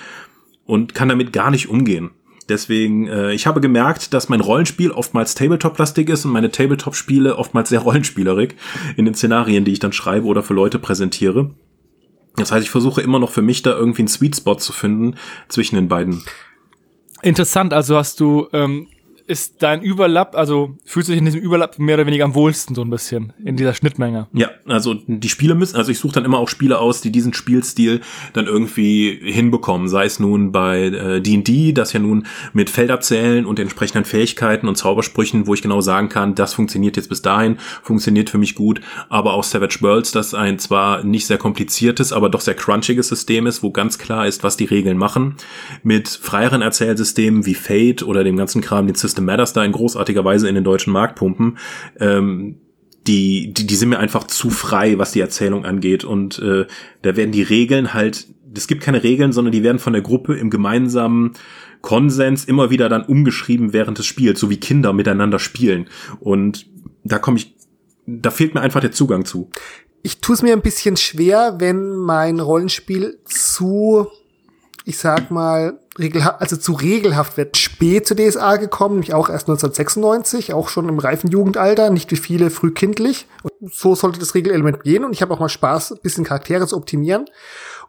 [0.67, 2.11] und kann damit gar nicht umgehen.
[2.49, 7.71] Deswegen, äh, ich habe gemerkt, dass mein Rollenspiel oftmals Tabletop-lastig ist und meine Tabletop-Spiele oftmals
[7.71, 8.57] sehr rollenspielerig
[8.97, 11.55] in den Szenarien, die ich dann schreibe oder für Leute präsentiere.
[12.37, 15.15] Das heißt, ich versuche immer noch für mich da irgendwie einen Sweet Spot zu finden
[15.49, 16.23] zwischen den beiden.
[17.23, 18.89] Interessant, also hast du ähm,
[19.27, 22.75] ist dein Überlapp, also fühlst du dich in diesem Überlapp mehr oder weniger am wohlsten
[22.75, 24.29] so ein bisschen in dieser Schnittmenge?
[24.33, 27.33] Ja, also die Spiele müssen, also ich suche dann immer auch Spiele aus, die diesen
[27.33, 28.03] Spielstil
[28.35, 29.89] dann irgendwie hinbekommen.
[29.89, 34.77] Sei es nun bei D&D, äh, das ja nun mit Feldabzählen und entsprechenden Fähigkeiten und
[34.77, 38.83] Zaubersprüchen, wo ich genau sagen kann, das funktioniert jetzt bis dahin, funktioniert für mich gut.
[39.09, 43.47] Aber auch Savage Worlds, das ein zwar nicht sehr kompliziertes, aber doch sehr crunchiges System
[43.47, 45.37] ist, wo ganz klar ist, was die Regeln machen.
[45.83, 50.25] Mit freieren Erzählsystemen wie Fate oder dem ganzen Kram, den System Matters da in großartiger
[50.25, 51.59] Weise in den deutschen Markt pumpen,
[51.99, 52.57] ähm,
[53.07, 56.05] die, die, die sind mir einfach zu frei, was die Erzählung angeht.
[56.05, 56.67] Und äh,
[57.03, 60.37] da werden die Regeln halt, es gibt keine Regeln, sondern die werden von der Gruppe
[60.37, 61.33] im gemeinsamen
[61.83, 65.87] Konsens immer wieder dann umgeschrieben während des Spiels, so wie Kinder miteinander spielen.
[66.21, 66.67] Und
[67.03, 67.55] da komme ich,
[68.07, 69.51] da fehlt mir einfach der Zugang zu.
[70.03, 74.07] Ich tue es mir ein bisschen schwer, wenn mein Rollenspiel zu,
[74.85, 77.57] ich sag mal, regelhaft, also zu regelhaft wird.
[77.57, 82.17] Spät zu DSA gekommen, nämlich auch erst 1996, auch schon im reifen Jugendalter, nicht wie
[82.17, 83.27] viele frühkindlich.
[83.43, 86.67] Und so sollte das Regelelement gehen und ich habe auch mal Spaß, ein bisschen Charaktere
[86.67, 87.27] zu optimieren.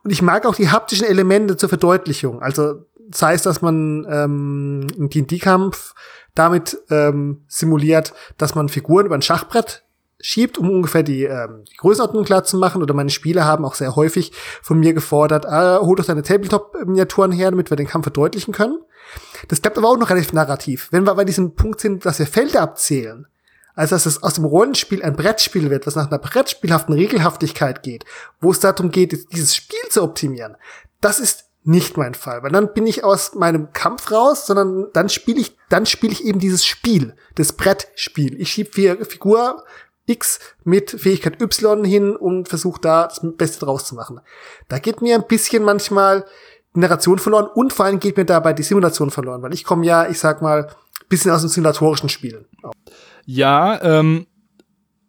[0.04, 2.42] Und ich mag auch die haptischen Elemente zur Verdeutlichung.
[2.42, 5.94] Also sei es, dass man ähm, einen D&D-Kampf
[6.36, 9.85] damit ähm, simuliert, dass man Figuren über ein Schachbrett
[10.20, 12.82] schiebt, um ungefähr die, ähm, die Größenordnung klar zu machen.
[12.82, 17.32] Oder meine Spieler haben auch sehr häufig von mir gefordert, ah, hol doch deine Tabletop-Miniaturen
[17.32, 18.80] her, damit wir den Kampf verdeutlichen können.
[19.48, 20.88] Das bleibt aber auch noch relativ narrativ.
[20.92, 23.28] Wenn wir bei diesem Punkt sind, dass wir Felder abzählen,
[23.76, 28.06] also dass es aus dem Rollenspiel ein Brettspiel wird, was nach einer Brettspielhaften Regelhaftigkeit geht,
[28.40, 30.56] wo es darum geht, dieses Spiel zu optimieren,
[31.02, 35.10] das ist nicht mein Fall, weil dann bin ich aus meinem Kampf raus, sondern dann
[35.10, 38.40] spiele ich, dann spiele ich eben dieses Spiel, das Brettspiel.
[38.40, 39.64] Ich schieb Figur
[40.06, 44.22] X mit Fähigkeit Y hin und versuche da das Beste draus zu machen.
[44.68, 46.26] Da geht mir ein bisschen manchmal
[46.76, 49.86] die Narration verloren und vor allem geht mir dabei die Simulation verloren, weil ich komme
[49.86, 50.70] ja, ich sag mal,
[51.10, 52.46] bisschen aus dem simulatorischen Spielen.
[53.26, 54.28] Ja, ähm,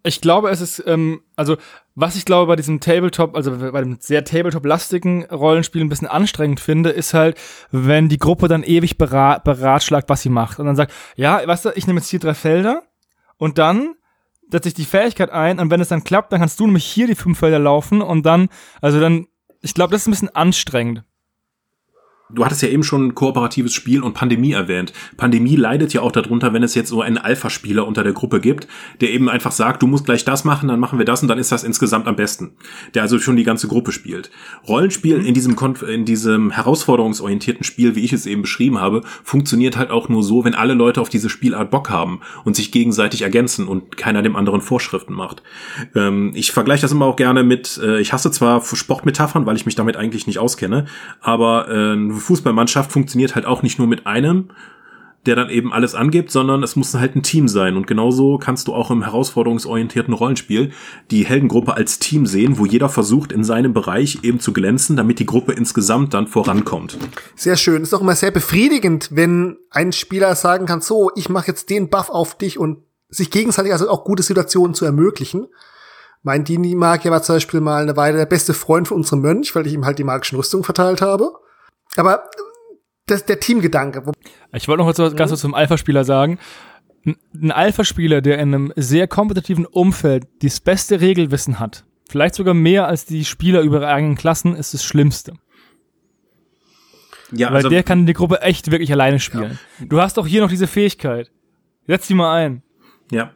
[0.02, 1.56] ich glaube, es ist, ähm, also
[1.94, 6.60] was ich glaube bei diesem Tabletop, also bei dem sehr Tabletop-lastigen Rollenspiel ein bisschen anstrengend
[6.60, 7.38] finde, ist halt,
[7.70, 11.64] wenn die Gruppe dann ewig berat, beratschlagt, was sie macht und dann sagt, ja, weißt
[11.64, 12.82] du, ich nehme jetzt hier drei Felder
[13.38, 13.94] und dann
[14.50, 17.06] setze ich die Fähigkeit ein und wenn es dann klappt, dann kannst du nämlich hier
[17.06, 18.48] die fünf Felder laufen und dann,
[18.80, 19.26] also dann,
[19.60, 21.04] ich glaube, das ist ein bisschen anstrengend.
[22.28, 24.92] Du hattest ja eben schon kooperatives Spiel und Pandemie erwähnt.
[25.16, 28.66] Pandemie leidet ja auch darunter, wenn es jetzt so einen Alpha-Spieler unter der Gruppe gibt,
[29.00, 31.38] der eben einfach sagt, du musst gleich das machen, dann machen wir das und dann
[31.38, 32.56] ist das insgesamt am besten.
[32.94, 34.32] Der also schon die ganze Gruppe spielt.
[34.66, 39.90] Rollenspiel in diesem, in diesem herausforderungsorientierten Spiel, wie ich es eben beschrieben habe, funktioniert halt
[39.90, 43.68] auch nur so, wenn alle Leute auf diese Spielart Bock haben und sich gegenseitig ergänzen
[43.68, 45.44] und keiner dem anderen Vorschriften macht.
[45.94, 49.64] Ähm, ich vergleiche das immer auch gerne mit, äh, ich hasse zwar Sportmetaphern, weil ich
[49.64, 50.86] mich damit eigentlich nicht auskenne,
[51.20, 54.50] aber äh, Fußballmannschaft funktioniert halt auch nicht nur mit einem,
[55.26, 57.76] der dann eben alles angibt, sondern es muss halt ein Team sein.
[57.76, 60.70] Und genauso kannst du auch im herausforderungsorientierten Rollenspiel
[61.10, 65.18] die Heldengruppe als Team sehen, wo jeder versucht, in seinem Bereich eben zu glänzen, damit
[65.18, 66.96] die Gruppe insgesamt dann vorankommt.
[67.34, 67.82] Sehr schön.
[67.82, 71.90] Ist auch immer sehr befriedigend, wenn ein Spieler sagen kann, so, ich mache jetzt den
[71.90, 75.48] Buff auf dich und sich gegenseitig also auch gute Situationen zu ermöglichen.
[76.22, 79.66] Mein Dini-Magier war zum Beispiel mal eine Weile der beste Freund von unserem Mönch, weil
[79.66, 81.32] ich ihm halt die magischen Rüstungen verteilt habe.
[81.96, 82.24] Aber
[83.06, 84.02] das, der Teamgedanke.
[84.52, 85.16] Ich wollte noch kurz, mhm.
[85.16, 86.38] ganz kurz zum Alpha-Spieler sagen.
[87.04, 92.88] Ein Alpha-Spieler, der in einem sehr kompetitiven Umfeld das beste Regelwissen hat, vielleicht sogar mehr
[92.88, 95.34] als die Spieler über ihre eigenen Klassen, ist das Schlimmste.
[97.32, 99.58] Ja, Weil also, der kann die Gruppe echt wirklich alleine spielen.
[99.78, 99.86] Ja.
[99.86, 101.30] Du hast auch hier noch diese Fähigkeit.
[101.86, 102.62] Setz die mal ein.
[103.10, 103.32] Ja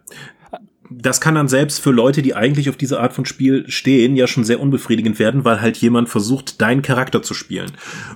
[0.91, 4.27] das kann dann selbst für Leute, die eigentlich auf diese Art von Spiel stehen, ja
[4.27, 7.71] schon sehr unbefriedigend werden, weil halt jemand versucht, deinen Charakter zu spielen.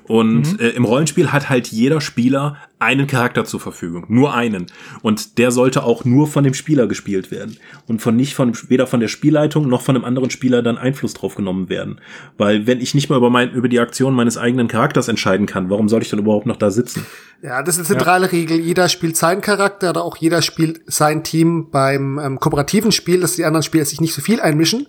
[0.04, 0.58] Und mhm.
[0.58, 4.66] äh, im Rollenspiel hat halt jeder Spieler einen Charakter zur Verfügung, nur einen.
[5.02, 8.86] Und der sollte auch nur von dem Spieler gespielt werden und von nicht von weder
[8.86, 12.00] von der Spielleitung noch von einem anderen Spieler dann Einfluss drauf genommen werden.
[12.36, 15.70] Weil wenn ich nicht mal über mein über die Aktion meines eigenen Charakters entscheiden kann,
[15.70, 17.04] warum soll ich dann überhaupt noch da sitzen?
[17.42, 18.32] Ja, das ist eine zentrale ja.
[18.32, 18.58] Regel.
[18.60, 23.36] Jeder spielt seinen Charakter, oder auch jeder spielt sein Team beim ähm, kooperativen Spiel, dass
[23.36, 24.86] die anderen Spieler sich nicht so viel einmischen.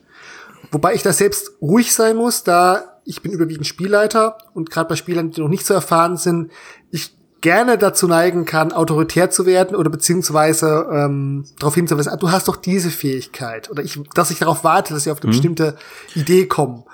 [0.72, 4.96] Wobei ich da selbst ruhig sein muss, da ich bin überwiegend Spielleiter und gerade bei
[4.96, 6.52] Spielern, die noch nicht so erfahren sind,
[6.92, 12.32] ich gerne dazu neigen kann, autoritär zu werden oder beziehungsweise ähm, darauf hinzuweisen, ah, du
[12.32, 15.36] hast doch diese Fähigkeit oder ich, dass ich darauf warte, dass sie auf eine mhm.
[15.36, 15.78] bestimmte
[16.16, 16.86] Idee kommen.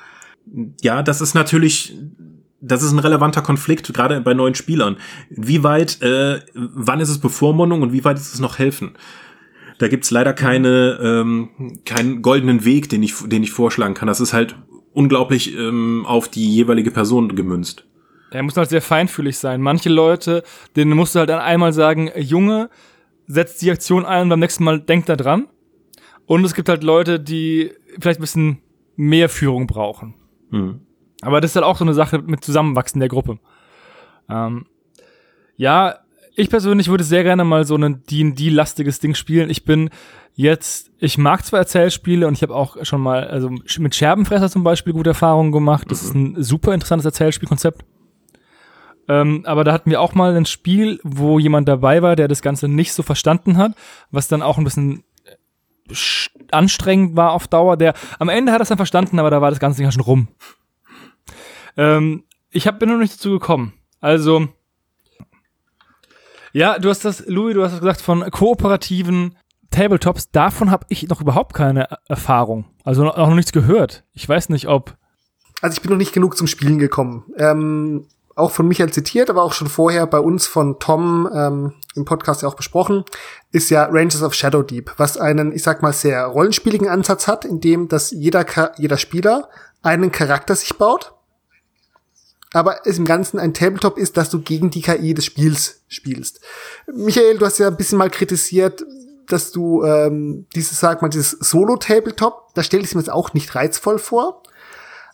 [0.82, 1.96] Ja, das ist natürlich
[2.60, 4.98] das ist ein relevanter Konflikt, gerade bei neuen Spielern.
[5.30, 8.92] Wie weit, äh, wann ist es Bevormundung und wie weit ist es noch helfen?
[9.80, 14.08] Da gibt's leider keine, ähm, keinen goldenen Weg, den ich, den ich vorschlagen kann.
[14.08, 14.58] Das ist halt
[14.92, 17.86] unglaublich ähm, auf die jeweilige Person gemünzt.
[18.32, 19.62] Er muss halt sehr feinfühlig sein.
[19.62, 20.44] Manche Leute,
[20.76, 22.70] denen musst du halt dann einmal sagen, Junge,
[23.28, 25.48] setzt die Aktion ein und beim nächsten Mal denkt da dran.
[26.26, 28.62] Und es gibt halt Leute, die vielleicht ein bisschen
[28.96, 30.16] mehr Führung brauchen.
[30.50, 30.82] Mhm.
[31.22, 33.40] Aber das ist halt auch so eine Sache mit Zusammenwachsen der Gruppe.
[34.30, 34.66] Ähm,
[35.58, 36.00] ja,
[36.36, 39.50] ich persönlich würde sehr gerne mal so ein D&D-lastiges Ding spielen.
[39.50, 39.90] Ich bin
[40.34, 44.64] jetzt, ich mag zwar Erzählspiele und ich habe auch schon mal, also mit Scherbenfresser zum
[44.64, 45.92] Beispiel gute Erfahrungen gemacht.
[45.92, 47.84] Das ist ein super interessantes Erzählspielkonzept.
[49.12, 52.42] Ähm, aber da hatten wir auch mal ein Spiel, wo jemand dabei war, der das
[52.42, 53.74] Ganze nicht so verstanden hat,
[54.10, 55.94] was dann auch ein bisschen äh,
[56.52, 57.76] anstrengend war auf Dauer.
[57.76, 60.02] Der am Ende hat er es dann verstanden, aber da war das Ganze ja schon
[60.02, 60.30] rum.
[61.76, 63.74] Ähm, ich hab, bin noch nicht dazu gekommen.
[64.00, 64.48] Also,
[66.54, 69.36] ja, du hast das, Louis, du hast das gesagt, von kooperativen
[69.72, 72.64] Tabletops, davon habe ich noch überhaupt keine Erfahrung.
[72.86, 74.06] Also noch, noch nichts gehört.
[74.14, 74.96] Ich weiß nicht, ob.
[75.62, 77.26] Also ich bin noch nicht genug zum Spielen gekommen.
[77.38, 82.06] Ähm, auch von Michael zitiert, aber auch schon vorher bei uns von Tom ähm, im
[82.06, 83.04] Podcast ja auch besprochen,
[83.52, 87.46] ist ja Rangers of Shadow Deep, was einen, ich sag mal, sehr rollenspieligen Ansatz hat,
[87.46, 88.46] in dem, dass jeder,
[88.78, 89.50] jeder Spieler
[89.82, 91.14] einen Charakter sich baut,
[92.54, 96.42] aber es im Ganzen ein Tabletop ist, dass du gegen die KI des Spiels spielst.
[96.94, 98.84] Michael, du hast ja ein bisschen mal kritisiert,
[99.28, 103.56] dass du ähm, dieses, sag mal, dieses Solo-Tabletop, da stelle ich mir jetzt auch nicht
[103.56, 104.41] reizvoll vor.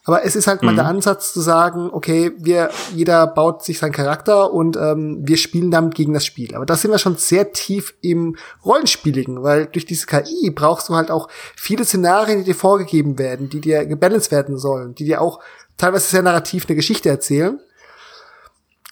[0.08, 3.91] Aber es ist halt mal der Ansatz zu sagen, okay, wir, jeder baut sich seinen
[3.91, 6.56] Charakter und ähm, wir spielen damit gegen das Spiel.
[6.56, 10.96] Aber da sind wir schon sehr tief im Rollenspieligen, weil durch diese KI brauchst du
[10.96, 15.20] halt auch viele Szenarien, die dir vorgegeben werden, die dir gebalanced werden sollen, die dir
[15.20, 15.41] auch
[15.78, 17.60] teilweise sehr narrativ eine Geschichte erzählen.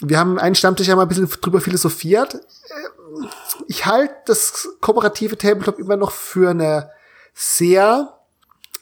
[0.02, 2.36] Wir haben einen Stammtisch ja mal ein bisschen drüber philosophiert.
[2.36, 3.30] Ähm,
[3.68, 6.90] Ich halte das kooperative Tabletop immer noch für eine
[7.34, 8.20] sehr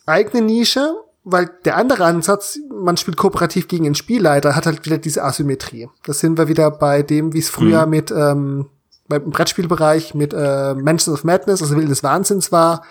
[0.07, 4.97] eigene Nische, weil der andere Ansatz, man spielt kooperativ gegen den Spielleiter, hat halt wieder
[4.97, 5.89] diese Asymmetrie.
[6.03, 8.69] Das sind wir wieder bei dem, wie es früher mit ähm,
[9.07, 12.83] beim Brettspielbereich mit äh, Mansions of Madness, also Wildes des Wahnsinns war.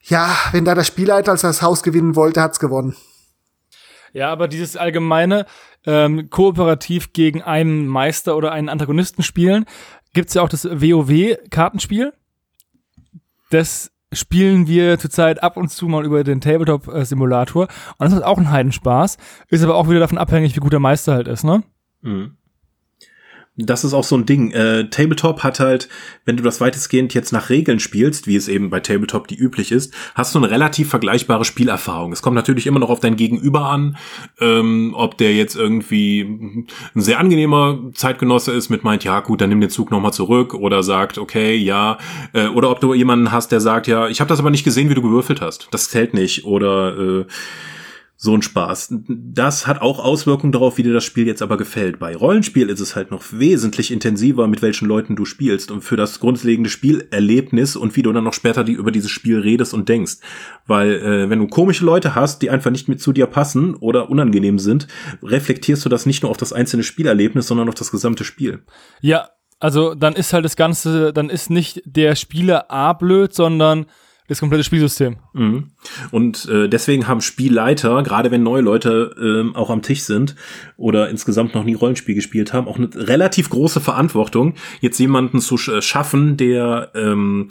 [0.00, 2.94] Ja, wenn da der Spielleiter als das Haus gewinnen wollte, hat's gewonnen.
[4.12, 5.46] Ja, aber dieses allgemeine
[5.86, 9.64] ähm, kooperativ gegen einen Meister oder einen Antagonisten spielen,
[10.12, 12.12] gibt's ja auch das WoW-Kartenspiel.
[13.50, 17.64] Das spielen wir zurzeit ab und zu mal über den Tabletop-Simulator.
[17.64, 19.16] Und das ist auch ein Heidenspaß.
[19.48, 21.62] Ist aber auch wieder davon abhängig, wie gut der Meister halt ist, ne?
[22.02, 22.36] Mhm.
[23.56, 24.50] Das ist auch so ein Ding.
[24.50, 25.88] Äh, Tabletop hat halt,
[26.24, 29.70] wenn du das weitestgehend jetzt nach Regeln spielst, wie es eben bei Tabletop die üblich
[29.70, 32.10] ist, hast du eine relativ vergleichbare Spielerfahrung.
[32.10, 33.96] Es kommt natürlich immer noch auf dein Gegenüber an,
[34.40, 39.50] ähm, ob der jetzt irgendwie ein sehr angenehmer Zeitgenosse ist mit meint, ja gut, dann
[39.50, 41.98] nimm den Zug nochmal zurück oder sagt, okay, ja,
[42.32, 44.90] äh, oder ob du jemanden hast, der sagt, ja, ich habe das aber nicht gesehen,
[44.90, 45.68] wie du gewürfelt hast.
[45.70, 47.26] Das zählt nicht oder äh,
[48.16, 48.94] so ein Spaß.
[49.08, 51.98] Das hat auch Auswirkungen darauf, wie dir das Spiel jetzt aber gefällt.
[51.98, 55.96] Bei Rollenspiel ist es halt noch wesentlich intensiver, mit welchen Leuten du spielst und für
[55.96, 59.88] das grundlegende Spielerlebnis und wie du dann noch später die, über dieses Spiel redest und
[59.88, 60.18] denkst.
[60.66, 64.08] Weil äh, wenn du komische Leute hast, die einfach nicht mit zu dir passen oder
[64.10, 64.86] unangenehm sind,
[65.22, 68.62] reflektierst du das nicht nur auf das einzelne Spielerlebnis, sondern auf das gesamte Spiel.
[69.00, 73.86] Ja, also dann ist halt das Ganze, dann ist nicht der Spieler A blöd, sondern
[74.28, 75.16] das komplette Spielsystem.
[75.34, 75.70] Mhm.
[76.10, 80.34] Und äh, deswegen haben Spielleiter, gerade wenn neue Leute ähm, auch am Tisch sind
[80.76, 85.58] oder insgesamt noch nie Rollenspiel gespielt haben, auch eine relativ große Verantwortung, jetzt jemanden zu
[85.58, 87.48] sch schaffen, der ähm,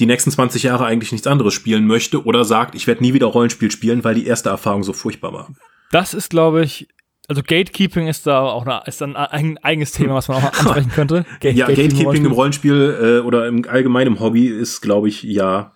[0.00, 3.26] die nächsten 20 Jahre eigentlich nichts anderes spielen möchte oder sagt, ich werde nie wieder
[3.26, 5.54] Rollenspiel spielen, weil die erste Erfahrung so furchtbar war.
[5.90, 6.88] Das ist, glaube ich,
[7.28, 9.14] also Gatekeeping ist da auch eine, ist ein
[9.58, 11.26] eigenes Thema, was man auch mal ansprechen könnte.
[11.40, 12.72] Gate, ja, Gatekeeping im Rollenspiel.
[12.72, 15.72] Rollenspiel äh, oder im allgemeinen Hobby ist, glaube ich, ja.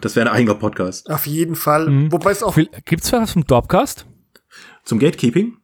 [0.00, 1.10] Das wäre ein eigener Podcast.
[1.10, 1.88] Auf jeden Fall.
[1.88, 2.12] Mhm.
[2.12, 4.06] Wobei es auch Gibt's was vom Dorpcast?
[4.84, 5.56] Zum Gatekeeping?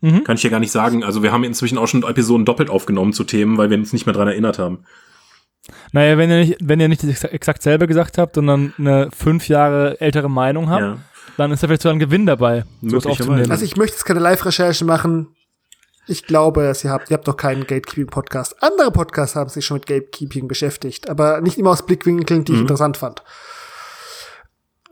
[0.00, 0.24] Mhm.
[0.24, 1.04] Kann ich ja gar nicht sagen.
[1.04, 4.06] Also wir haben inzwischen auch schon Episoden doppelt aufgenommen zu Themen, weil wir uns nicht
[4.06, 4.84] mehr dran erinnert haben.
[5.92, 10.00] Naja, wenn ihr nicht, wenn ihr nicht exakt selber gesagt habt, sondern eine fünf Jahre
[10.00, 10.98] ältere Meinung habt, Ja.
[11.36, 12.64] dann ist da vielleicht so ein Gewinn dabei.
[12.82, 15.28] Also ich möchte jetzt keine Live-Recherche machen.
[16.10, 18.62] Ich glaube, dass ihr habt, ihr habt doch keinen Gatekeeping-Podcast.
[18.62, 22.58] Andere Podcasts haben sich schon mit Gatekeeping beschäftigt, aber nicht immer aus Blickwinkeln, die ich
[22.60, 23.22] interessant fand.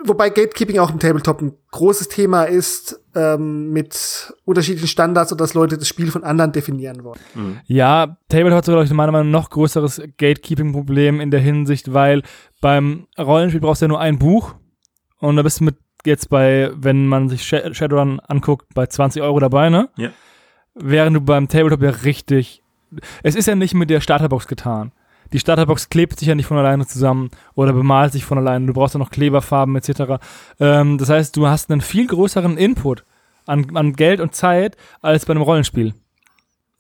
[0.04, 5.54] Wobei Gatekeeping auch im Tabletop ein großes Thema ist, ähm, mit unterschiedlichen Standards und dass
[5.54, 7.18] Leute das Spiel von anderen definieren wollen.
[7.66, 11.92] Ja, Tabletop hat sogar, glaube ich, meiner Meinung nach noch größeres Gatekeeping-Problem in der Hinsicht,
[11.92, 12.22] weil
[12.61, 14.54] beim Rollenspiel brauchst du ja nur ein Buch
[15.18, 15.76] und da bist du mit
[16.07, 19.88] jetzt bei, wenn man sich Sh- Shadowrun anguckt, bei 20 Euro dabei, ne?
[19.96, 20.11] Ja.
[20.80, 22.62] Während du beim Tabletop ja richtig,
[23.22, 24.92] es ist ja nicht mit der Starterbox getan.
[25.32, 28.66] Die Starterbox klebt sich ja nicht von alleine zusammen oder bemalt sich von alleine.
[28.66, 30.22] Du brauchst ja noch Kleberfarben etc.
[30.58, 33.04] Ähm, das heißt, du hast einen viel größeren Input
[33.44, 35.94] an, an Geld und Zeit als bei einem Rollenspiel.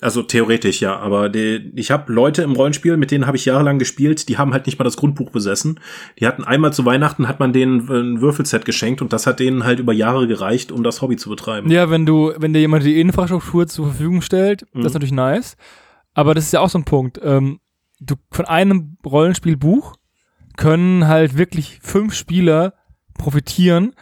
[0.00, 3.80] Also theoretisch ja, aber die, ich habe Leute im Rollenspiel, mit denen habe ich jahrelang
[3.80, 5.80] gespielt, die haben halt nicht mal das Grundbuch besessen.
[6.20, 9.64] Die hatten einmal zu Weihnachten hat man denen ein Würfelset geschenkt und das hat denen
[9.64, 11.68] halt über Jahre gereicht, um das Hobby zu betreiben.
[11.68, 14.82] Ja, wenn du, wenn dir jemand die Infrastruktur zur Verfügung stellt, mhm.
[14.82, 15.56] das ist natürlich nice.
[16.14, 17.18] Aber das ist ja auch so ein Punkt.
[17.22, 17.58] Ähm,
[17.98, 19.96] du von einem Rollenspielbuch
[20.56, 22.74] können halt wirklich fünf Spieler
[23.14, 23.94] profitieren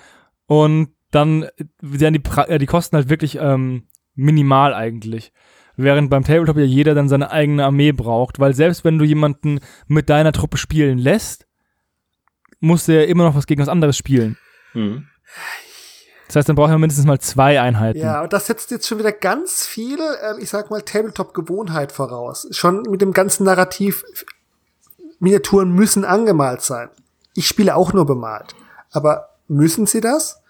[0.45, 1.47] und dann
[1.81, 5.33] werden die, äh, die Kosten halt wirklich ähm, minimal eigentlich.
[5.77, 9.61] Während beim Tabletop ja jeder dann seine eigene Armee braucht, weil selbst wenn du jemanden
[9.87, 11.47] mit deiner Truppe spielen lässt,
[12.61, 14.39] muss der immer noch was gegen was anderes spielen.
[14.73, 15.07] Mhm.
[16.27, 18.01] Das heißt, dann braucht er mindestens mal zwei Einheiten.
[18.01, 22.49] Ja, und das setzt jetzt schon wieder ganz viel, äh, ich sag mal, Tabletop-Gewohnheit voraus.
[22.51, 24.05] Schon mit dem ganzen Narrativ,
[25.19, 26.91] Miniaturen müssen angemalt sein.
[27.35, 28.55] Ich spiele auch nur bemalt.
[28.91, 30.43] Aber müssen sie das?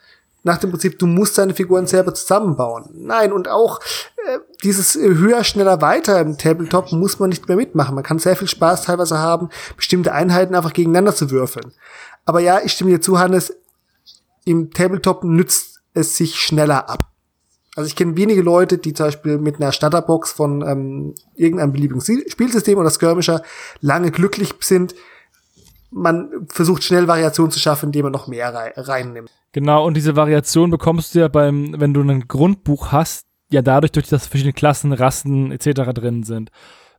[0.47, 2.89] Nach dem Prinzip, du musst deine Figuren selber zusammenbauen.
[2.95, 3.81] Nein, und auch
[4.17, 7.97] äh, dieses höher, schneller, weiter im Tabletop muss man nicht mehr mitmachen.
[7.97, 11.73] Man kann sehr viel Spaß teilweise haben, bestimmte Einheiten einfach gegeneinander zu würfeln.
[12.25, 13.57] Aber ja, ich stimme dir zu, Hannes,
[14.45, 17.11] im Tabletop nützt es sich schneller ab.
[17.75, 22.01] Also ich kenne wenige Leute, die zum Beispiel mit einer Starterbox von ähm, irgendeinem beliebigen
[22.01, 23.43] Spielsystem oder Skirmisher
[23.81, 24.95] lange glücklich sind.
[25.91, 29.31] Man versucht schnell Variationen zu schaffen, indem man noch mehr reinnimmt.
[29.53, 33.93] Genau, und diese Variation bekommst du ja beim, wenn du ein Grundbuch hast, ja dadurch,
[33.93, 35.93] durch dass verschiedene Klassen, Rassen etc.
[35.95, 36.51] drin sind,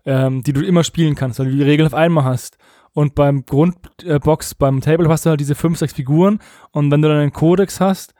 [0.05, 2.57] ähm, die du immer spielen kannst, weil du die Regeln auf einmal hast.
[2.93, 6.39] Und beim Grundbox, äh, beim Table hast du halt diese fünf, sechs Figuren
[6.71, 8.15] und wenn du dann einen Codex hast,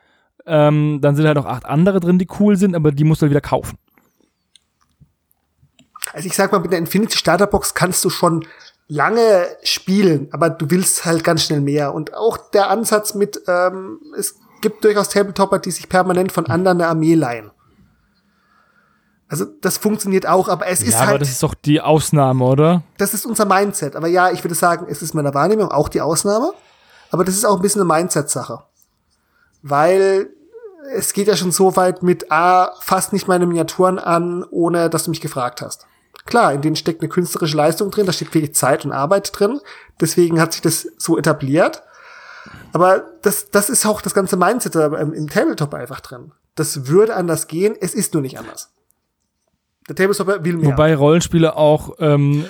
[0.46, 3.24] ähm, dann sind halt noch acht andere drin, die cool sind, aber die musst du
[3.24, 3.76] halt wieder kaufen.
[6.12, 8.46] Also ich sag mal, mit der Infinity Starterbox kannst du schon
[8.88, 11.94] lange spielen, aber du willst halt ganz schnell mehr.
[11.94, 16.80] Und auch der Ansatz mit, ähm, es gibt durchaus Tabletopper, die sich permanent von anderen
[16.80, 17.50] eine Armee leihen.
[19.28, 21.10] Also das funktioniert auch, aber es ja, ist halt.
[21.10, 22.82] Aber das ist doch die Ausnahme, oder?
[22.96, 23.94] Das ist unser Mindset.
[23.94, 26.52] Aber ja, ich würde sagen, es ist meiner Wahrnehmung auch die Ausnahme.
[27.10, 28.62] Aber das ist auch ein bisschen eine Mindset-Sache.
[29.62, 30.30] Weil
[30.94, 35.04] es geht ja schon so weit mit, ah, fass nicht meine Miniaturen an, ohne dass
[35.04, 35.86] du mich gefragt hast.
[36.28, 39.60] Klar, in denen steckt eine künstlerische Leistung drin, da steht viel Zeit und Arbeit drin.
[39.98, 41.82] Deswegen hat sich das so etabliert.
[42.74, 46.32] Aber das, das ist auch das ganze Mindset im, im Tabletop einfach drin.
[46.54, 48.70] Das würde anders gehen, es ist nur nicht anders.
[49.88, 50.72] Der Tabletop will mehr.
[50.72, 52.44] Wobei Rollenspiele auch ähm,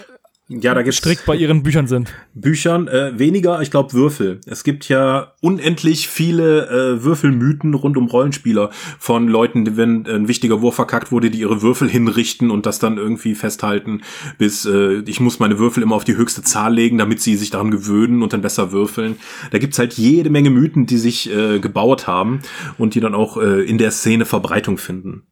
[0.50, 2.10] ja, da gibt's strikt bei ihren Büchern sind.
[2.34, 4.40] Büchern äh, weniger, ich glaube Würfel.
[4.46, 10.26] Es gibt ja unendlich viele äh, Würfelmythen rund um Rollenspieler von Leuten, die, wenn ein
[10.26, 14.00] wichtiger Wurf verkackt wurde, die ihre Würfel hinrichten und das dann irgendwie festhalten,
[14.38, 17.50] bis äh, ich muss meine Würfel immer auf die höchste Zahl legen, damit sie sich
[17.50, 19.16] daran gewöhnen und dann besser würfeln.
[19.50, 22.40] Da gibt's halt jede Menge Mythen, die sich äh, gebaut haben
[22.78, 25.24] und die dann auch äh, in der Szene Verbreitung finden.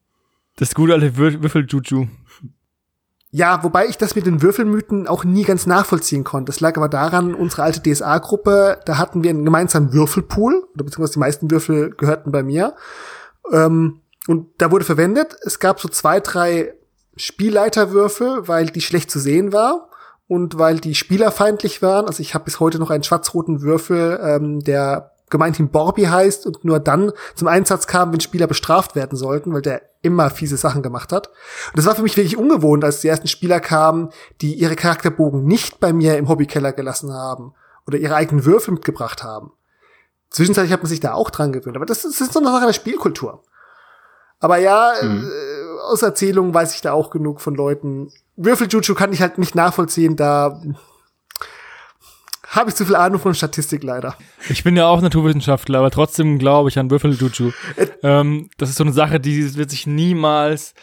[0.57, 2.07] Das gute alte Würfel-Juju.
[3.37, 6.46] Ja, wobei ich das mit den Würfelmythen auch nie ganz nachvollziehen konnte.
[6.46, 11.12] Das lag aber daran, unsere alte DSA-Gruppe, da hatten wir einen gemeinsamen Würfelpool, oder beziehungsweise
[11.12, 12.75] die meisten Würfel gehörten bei mir.
[13.53, 16.72] Ähm, und da wurde verwendet, es gab so zwei, drei
[17.14, 19.90] Spielleiterwürfel, weil die schlecht zu sehen war
[20.29, 22.07] und weil die spielerfeindlich waren.
[22.07, 26.64] Also ich habe bis heute noch einen schwarz-roten Würfel, ähm, der gemeinhin Borbi heißt und
[26.64, 30.82] nur dann zum Einsatz kam, wenn Spieler bestraft werden sollten, weil der immer fiese Sachen
[30.82, 31.28] gemacht hat.
[31.68, 34.10] Und das war für mich wirklich ungewohnt, als die ersten Spieler kamen,
[34.40, 37.54] die ihre Charakterbogen nicht bei mir im Hobbykeller gelassen haben
[37.86, 39.52] oder ihre eigenen Würfel mitgebracht haben.
[40.30, 42.50] Zwischenzeitlich hat man sich da auch dran gewöhnt, aber das ist, das ist so eine
[42.50, 43.42] Sache der Spielkultur.
[44.38, 45.24] Aber ja, mhm.
[45.24, 48.12] äh, aus Erzählungen weiß ich da auch genug von Leuten.
[48.36, 50.60] Würfeljutsu kann ich halt nicht nachvollziehen, da
[52.48, 54.16] habe ich zu viel Ahnung von Statistik leider.
[54.48, 57.52] Ich bin ja auch Naturwissenschaftler, aber trotzdem glaube ich an Würfeljuju.
[57.76, 60.74] Äh, ähm, das ist so eine Sache, die wird sich niemals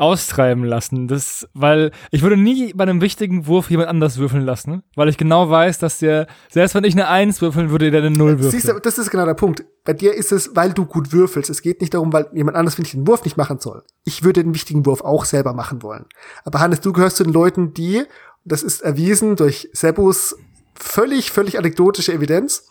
[0.00, 1.08] austreiben lassen.
[1.08, 5.18] Das, weil ich würde nie bei einem wichtigen Wurf jemand anders würfeln lassen, weil ich
[5.18, 8.50] genau weiß, dass der, selbst wenn ich eine Eins würfeln würde, der eine Null würfeln.
[8.50, 9.64] Siehst du, das ist genau der Punkt.
[9.84, 11.50] Bei dir ist es, weil du gut würfelst.
[11.50, 13.82] Es geht nicht darum, weil jemand anders, finde ich, den Wurf nicht machen soll.
[14.04, 16.06] Ich würde den wichtigen Wurf auch selber machen wollen.
[16.44, 18.04] Aber Hannes, du gehörst zu den Leuten, die,
[18.44, 20.34] das ist erwiesen durch Sebus
[20.82, 22.66] völlig, völlig anekdotische Evidenz,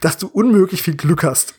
[0.00, 1.54] dass du unmöglich viel Glück hast.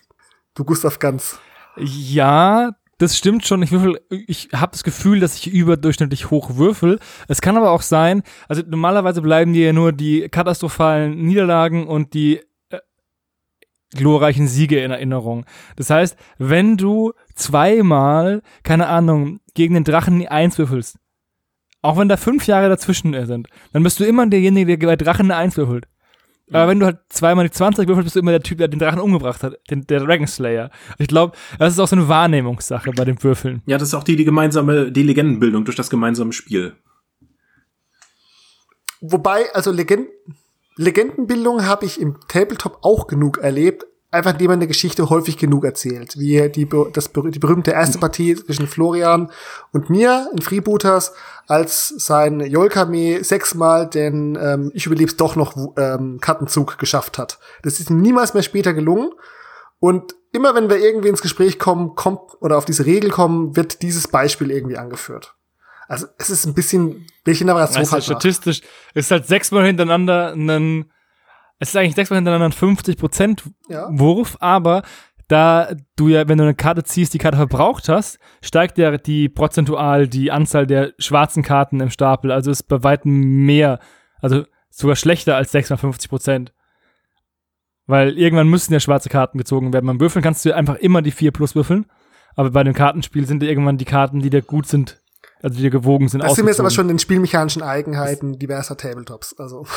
[0.53, 1.39] Du Gustav Ganz.
[1.77, 3.61] Ja, das stimmt schon.
[3.61, 6.99] Ich würfel, ich habe das Gefühl, dass ich überdurchschnittlich hoch würfel.
[7.27, 12.13] Es kann aber auch sein, also normalerweise bleiben dir ja nur die katastrophalen Niederlagen und
[12.13, 12.79] die äh,
[13.91, 15.45] glorreichen Siege in Erinnerung.
[15.75, 20.97] Das heißt, wenn du zweimal, keine Ahnung, gegen den Drachen eins würfelst,
[21.85, 25.31] auch wenn da fünf Jahre dazwischen sind, dann bist du immer derjenige, der bei Drachen
[25.31, 25.87] eine Eins würfelt.
[26.51, 28.79] Aber wenn du halt zweimal die 20 würfelst, bist du immer der Typ, der den
[28.79, 30.69] Drachen umgebracht hat, den, der Dragon Slayer.
[30.99, 33.63] Ich glaube, das ist auch so eine Wahrnehmungssache bei dem Würfeln.
[33.65, 36.75] Ja, das ist auch die, die gemeinsame, die Legendenbildung durch das gemeinsame Spiel.
[39.01, 40.07] Wobei, also Legend
[40.77, 43.85] Legendenbildung habe ich im Tabletop auch genug erlebt,
[44.15, 46.17] einfach indem man eine Geschichte häufig genug erzählt.
[46.17, 49.29] Wie die, das, die berühmte erste Partie zwischen Florian
[49.71, 51.13] und mir in Freebooters,
[51.47, 57.39] als sein Yolkame sechsmal den ähm, Ich überleb's doch noch ähm, Kartenzug geschafft hat.
[57.61, 59.11] Das ist ihm niemals mehr später gelungen.
[59.79, 63.81] Und immer wenn wir irgendwie ins Gespräch kommen, kommt oder auf diese Regel kommen, wird
[63.81, 65.35] dieses Beispiel irgendwie angeführt.
[65.87, 68.61] Also es ist ein bisschen, welche Narration also statistisch
[68.95, 70.91] ist halt sechsmal hintereinander ein,
[71.59, 73.87] es ist eigentlich sechsmal hintereinander ein 50 Prozent ja.
[73.91, 74.83] Wurf, aber
[75.27, 79.29] da du ja, wenn du eine Karte ziehst, die Karte verbraucht hast, steigt ja die
[79.29, 82.31] prozentual die Anzahl der schwarzen Karten im Stapel.
[82.31, 83.79] Also ist bei weitem mehr,
[84.21, 86.53] also sogar schlechter als 6 mal 50 Prozent.
[87.87, 89.85] Weil irgendwann müssen ja schwarze Karten gezogen werden.
[89.85, 91.85] Beim Würfeln kannst du einfach immer die 4 plus würfeln.
[92.35, 95.01] Aber bei dem Kartenspiel sind irgendwann die Karten, die dir gut sind,
[95.41, 96.23] also die gewogen sind.
[96.23, 99.35] Das sind jetzt aber schon den spielmechanischen Eigenheiten diverser Tabletops.
[99.39, 99.65] Also.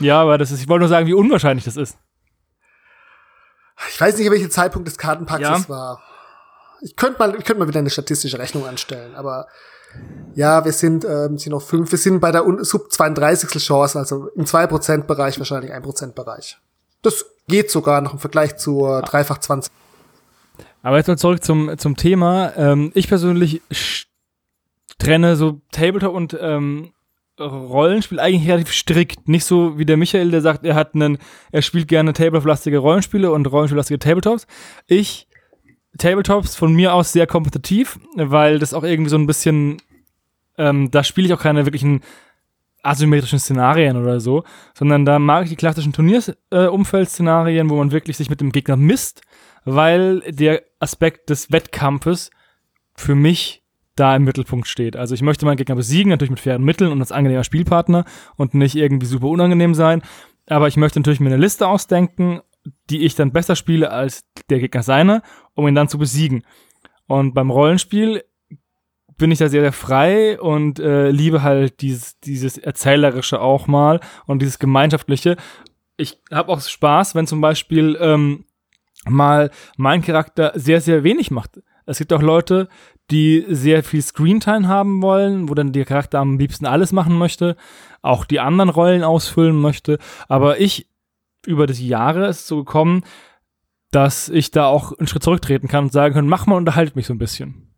[0.00, 1.96] ja, aber das ist, ich wollte nur sagen, wie unwahrscheinlich das ist.
[3.90, 5.68] Ich weiß nicht, welcher Zeitpunkt des Kartenpacks ja.
[5.68, 6.02] war.
[6.82, 9.46] Ich könnte mal, ich könnte mal wieder eine statistische Rechnung anstellen, aber
[10.34, 13.62] ja, wir sind, ähm, sind noch fünf, wir sind bei der Sub 32.
[13.62, 16.58] Chance, also im 2% Bereich, wahrscheinlich 1% Bereich.
[17.02, 19.70] Das geht sogar noch im Vergleich zur Dreifach 20.
[20.82, 22.56] Aber jetzt mal zurück zum, zum Thema.
[22.56, 23.62] Ähm, ich persönlich
[24.98, 26.92] trenne so Tabletop und ähm,
[27.42, 29.28] Rollenspiel eigentlich relativ strikt.
[29.28, 31.18] Nicht so wie der Michael, der sagt, er hat einen,
[31.50, 34.46] er spielt gerne Tabletop-lastige Rollenspiele und Rollenspiel-lastige Tabletops.
[34.86, 35.28] Ich
[35.98, 39.78] Tabletops von mir aus sehr kompetitiv, weil das auch irgendwie so ein bisschen,
[40.56, 42.00] ähm, da spiele ich auch keine wirklichen
[42.82, 48.30] asymmetrischen Szenarien oder so, sondern da mag ich die klassischen Turnierumfeld-Szenarien, wo man wirklich sich
[48.30, 49.22] mit dem Gegner misst,
[49.64, 52.30] weil der Aspekt des Wettkampfes
[52.96, 53.61] für mich
[53.96, 54.96] da im Mittelpunkt steht.
[54.96, 58.04] Also ich möchte meinen Gegner besiegen, natürlich mit fairen Mitteln und als angenehmer Spielpartner
[58.36, 60.02] und nicht irgendwie super unangenehm sein.
[60.46, 62.40] Aber ich möchte natürlich mir eine Liste ausdenken,
[62.90, 65.22] die ich dann besser spiele als der Gegner seine,
[65.54, 66.44] um ihn dann zu besiegen.
[67.06, 68.24] Und beim Rollenspiel
[69.18, 74.00] bin ich da sehr, sehr frei und äh, liebe halt dieses, dieses Erzählerische auch mal
[74.26, 75.36] und dieses Gemeinschaftliche.
[75.96, 78.46] Ich habe auch Spaß, wenn zum Beispiel ähm,
[79.06, 81.60] mal mein Charakter sehr, sehr wenig macht.
[81.86, 82.68] Es gibt auch Leute,
[83.12, 87.56] die sehr viel Screentime haben wollen, wo dann der Charakter am liebsten alles machen möchte,
[88.00, 89.98] auch die anderen Rollen ausfüllen möchte.
[90.28, 90.88] Aber ich,
[91.46, 93.04] über die Jahre ist es so gekommen,
[93.90, 97.06] dass ich da auch einen Schritt zurücktreten kann und sagen kann, mach mal, unterhaltet mich
[97.06, 97.68] so ein bisschen.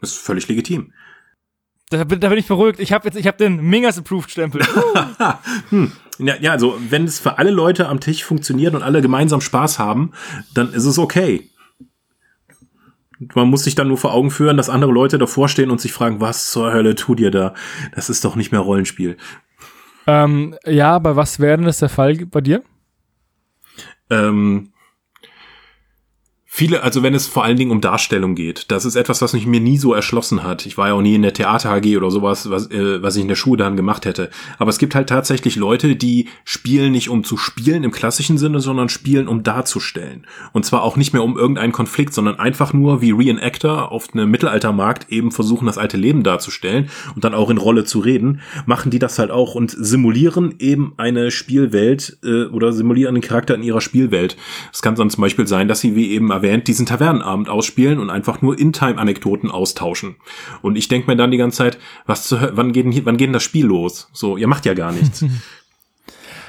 [0.00, 0.92] Das ist völlig legitim.
[1.90, 2.80] Da bin, da bin ich verrückt.
[2.80, 4.62] Ich habe jetzt, ich habe den Mingas Approved Stempel.
[5.68, 5.92] hm.
[6.18, 9.78] ja, ja, also wenn es für alle Leute am Tisch funktioniert und alle gemeinsam Spaß
[9.78, 10.12] haben,
[10.54, 11.50] dann ist es okay.
[13.34, 15.92] Man muss sich dann nur vor Augen führen, dass andere Leute davor stehen und sich
[15.92, 17.54] fragen, was zur Hölle tut ihr da?
[17.94, 19.16] Das ist doch nicht mehr Rollenspiel.
[20.06, 22.62] Ähm, ja, aber was wäre denn das der Fall bei dir?
[24.10, 24.71] Ähm,
[26.54, 29.46] Viele, also wenn es vor allen Dingen um Darstellung geht, das ist etwas, was mich
[29.46, 30.66] mir nie so erschlossen hat.
[30.66, 33.22] Ich war ja auch nie in der Theater AG oder sowas, was, äh, was ich
[33.22, 34.28] in der Schule dann gemacht hätte.
[34.58, 38.60] Aber es gibt halt tatsächlich Leute, die spielen nicht um zu spielen im klassischen Sinne,
[38.60, 40.26] sondern spielen um darzustellen.
[40.52, 44.30] Und zwar auch nicht mehr um irgendeinen Konflikt, sondern einfach nur wie Reenactor auf einem
[44.30, 48.90] Mittelaltermarkt eben versuchen, das alte Leben darzustellen und dann auch in Rolle zu reden, machen
[48.90, 53.62] die das halt auch und simulieren eben eine Spielwelt äh, oder simulieren einen Charakter in
[53.62, 54.36] ihrer Spielwelt.
[54.70, 58.10] Es kann dann zum Beispiel sein, dass sie wie eben erwähnt, diesen Tavernenabend ausspielen und
[58.10, 60.16] einfach nur In-Time-Anekdoten austauschen.
[60.60, 63.28] Und ich denke mir dann die ganze Zeit, was zu, wann geht denn, wann geht
[63.28, 64.08] denn das Spiel los?
[64.12, 65.24] So, ihr macht ja gar nichts.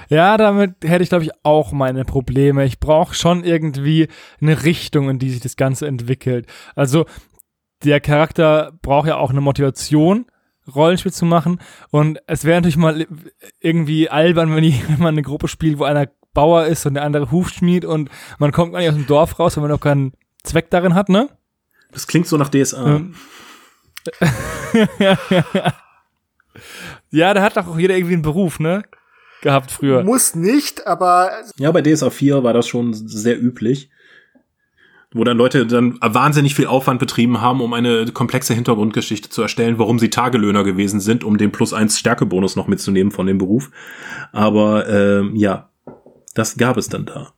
[0.10, 2.66] Ja, damit hätte ich, glaube ich, auch meine Probleme.
[2.66, 4.10] Ich brauche schon irgendwie
[4.42, 6.46] eine Richtung, in die sich das Ganze entwickelt.
[6.76, 7.06] Also,
[7.84, 10.26] der Charakter braucht ja auch eine Motivation,
[10.76, 11.60] Rollenspiel zu machen.
[11.90, 13.08] Und es wäre natürlich mal
[13.60, 17.04] irgendwie albern, wenn, ich, wenn man eine Gruppe spielt, wo einer Bauer ist und der
[17.04, 18.10] andere Hufschmied und
[18.40, 20.14] man kommt gar nicht aus dem Dorf raus, wenn man auch keinen
[20.44, 21.30] Zweck darin hat, ne?
[21.92, 22.96] Das klingt so nach DSA.
[22.96, 23.16] Ähm.
[27.12, 28.84] ja, da hat doch auch jeder irgendwie einen Beruf, ne?
[29.42, 30.04] Gehabt früher.
[30.04, 31.32] Muss nicht, aber.
[31.58, 33.90] Ja, bei DSA 4 war das schon sehr üblich.
[35.16, 39.78] Wo dann Leute dann wahnsinnig viel Aufwand betrieben haben, um eine komplexe Hintergrundgeschichte zu erstellen,
[39.78, 43.70] warum sie Tagelöhner gewesen sind, um den Plus 1 Stärkebonus noch mitzunehmen von dem Beruf.
[44.32, 45.70] Aber ähm, ja,
[46.34, 47.34] das gab es dann da.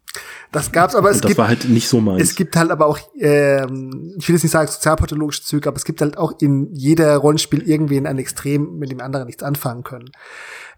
[0.52, 2.22] Das gab's, aber es das gibt, war halt nicht so meins.
[2.24, 5.84] es gibt halt aber auch, ähm, ich will jetzt nicht sagen sozialpathologische Züge, aber es
[5.84, 10.10] gibt halt auch in jeder Rollenspiel irgendwen ein Extrem, mit dem anderen nichts anfangen können.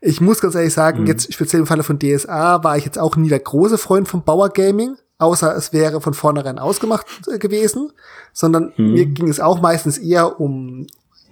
[0.01, 1.07] Ich muss ganz ehrlich sagen, Mhm.
[1.07, 4.24] jetzt speziell im Falle von DSA war ich jetzt auch nie der große Freund von
[4.24, 7.91] Bauer Gaming, außer es wäre von vornherein ausgemacht äh, gewesen,
[8.34, 8.93] sondern Mhm.
[8.93, 10.88] mir ging es auch meistens eher um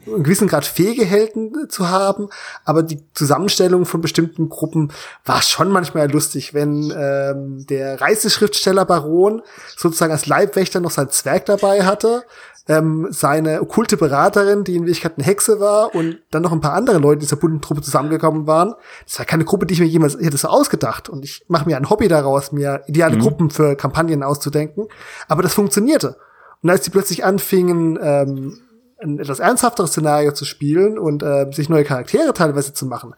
[0.06, 2.30] einen gewissen Grad fähige Helden zu haben,
[2.64, 4.91] aber die Zusammenstellung von bestimmten Gruppen
[5.26, 9.41] war schon manchmal lustig, wenn ähm, der Reiseschriftsteller Baron
[9.76, 12.24] sozusagen als Leibwächter noch sein Zwerg dabei hatte,
[12.68, 16.74] ähm, seine okkulte Beraterin, die in Wirklichkeit eine Hexe war und dann noch ein paar
[16.74, 18.74] andere Leute dieser bunten Truppe zusammengekommen waren.
[19.06, 21.78] Das war keine Gruppe, die ich mir jemals hätte so ausgedacht und ich mache mir
[21.78, 24.88] ein Hobby daraus, mir ideale Gruppen für Kampagnen auszudenken,
[25.28, 26.18] aber das funktionierte.
[26.64, 28.58] Und als die plötzlich anfingen, ähm,
[29.02, 33.16] ein etwas ernsthafteres Szenario zu spielen und äh, sich neue Charaktere teilweise zu machen,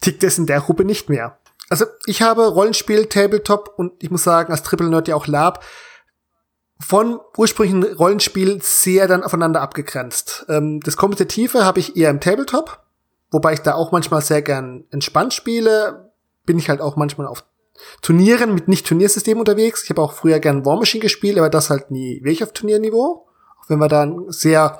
[0.00, 1.38] tickt es in der Gruppe nicht mehr.
[1.68, 5.62] Also ich habe Rollenspiel, Tabletop und ich muss sagen, als Triple Nerd ja auch Lab,
[6.80, 10.46] von ursprünglichen Rollenspiel sehr dann aufeinander abgegrenzt.
[10.48, 12.80] Ähm, das Kompetitive habe ich eher im Tabletop,
[13.30, 16.10] wobei ich da auch manchmal sehr gern entspannt spiele.
[16.46, 17.44] Bin ich halt auch manchmal auf
[18.02, 19.84] Turnieren mit Nicht-Turniersystem unterwegs.
[19.84, 23.26] Ich habe auch früher gern War Machine gespielt, aber das halt nie wirklich auf Turnierniveau.
[23.60, 24.78] Auch wenn wir da ein sehr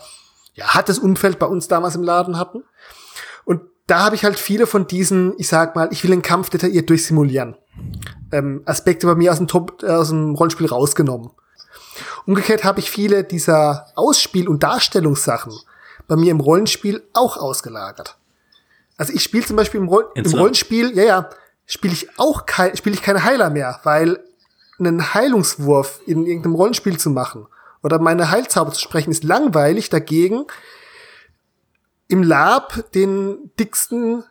[0.61, 2.65] ja, hartes Umfeld bei uns damals im Laden hatten.
[3.45, 6.51] Und da habe ich halt viele von diesen, ich sag mal, ich will den Kampf
[6.51, 7.57] detailliert durchsimulieren.
[8.31, 11.31] Ähm, Aspekte bei mir aus dem, Top, äh, aus dem Rollenspiel rausgenommen.
[12.27, 15.53] Umgekehrt habe ich viele dieser Ausspiel- und Darstellungssachen
[16.07, 18.17] bei mir im Rollenspiel auch ausgelagert.
[18.97, 20.43] Also ich spiele zum Beispiel im, Roll im Ins Lab.
[20.43, 21.31] Rollenspiel, ja, ja,
[21.67, 24.23] spiele ich auch kein, spiele ich keine Heiler mehr, weil
[24.79, 27.47] einen Heilungswurf in irgendeinem Rollenspiel zu machen
[27.83, 29.91] oder meine Heilzauber zu sprechen ist langweilig.
[29.91, 30.47] Dagegen
[32.09, 34.25] im Lab den dicksten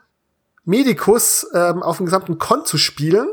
[0.66, 3.28] Medikus ähm, auf dem gesamten Con zu spielen,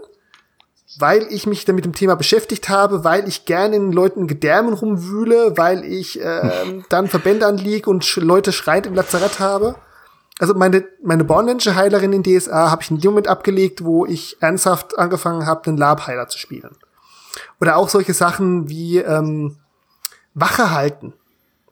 [0.98, 4.72] weil ich mich damit dem Thema beschäftigt habe, weil ich gerne in Leuten in Gedärmen
[4.72, 9.76] rumwühle, weil ich ähm, dann Verbände anliege und sch Leute schreiend im Lazarett habe.
[10.38, 14.36] Also meine, meine bornländische Heilerin in DSA habe ich in dem Moment abgelegt, wo ich
[14.40, 16.76] ernsthaft angefangen habe, den Lab-Heiler zu spielen.
[17.60, 19.56] Oder auch solche Sachen wie ähm,
[20.36, 21.14] Wache halten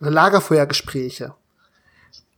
[0.00, 1.34] oder Lagerfeuergespräche.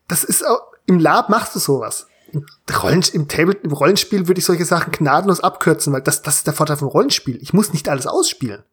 [0.08, 2.08] Das ist auch, im Lab machst du sowas.
[2.32, 2.44] Im,
[2.82, 6.46] Rollen, im, Table, Im Rollenspiel würde ich solche Sachen gnadenlos abkürzen, weil das, das ist
[6.46, 7.38] der Vorteil vom Rollenspiel.
[7.40, 8.64] Ich muss nicht alles ausspielen.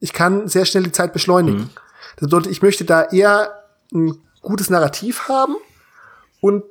[0.00, 1.70] Ich kann sehr schnell die Zeit beschleunigen.
[2.16, 5.56] Das bedeutet, ich möchte da eher ein gutes Narrativ haben
[6.40, 6.64] und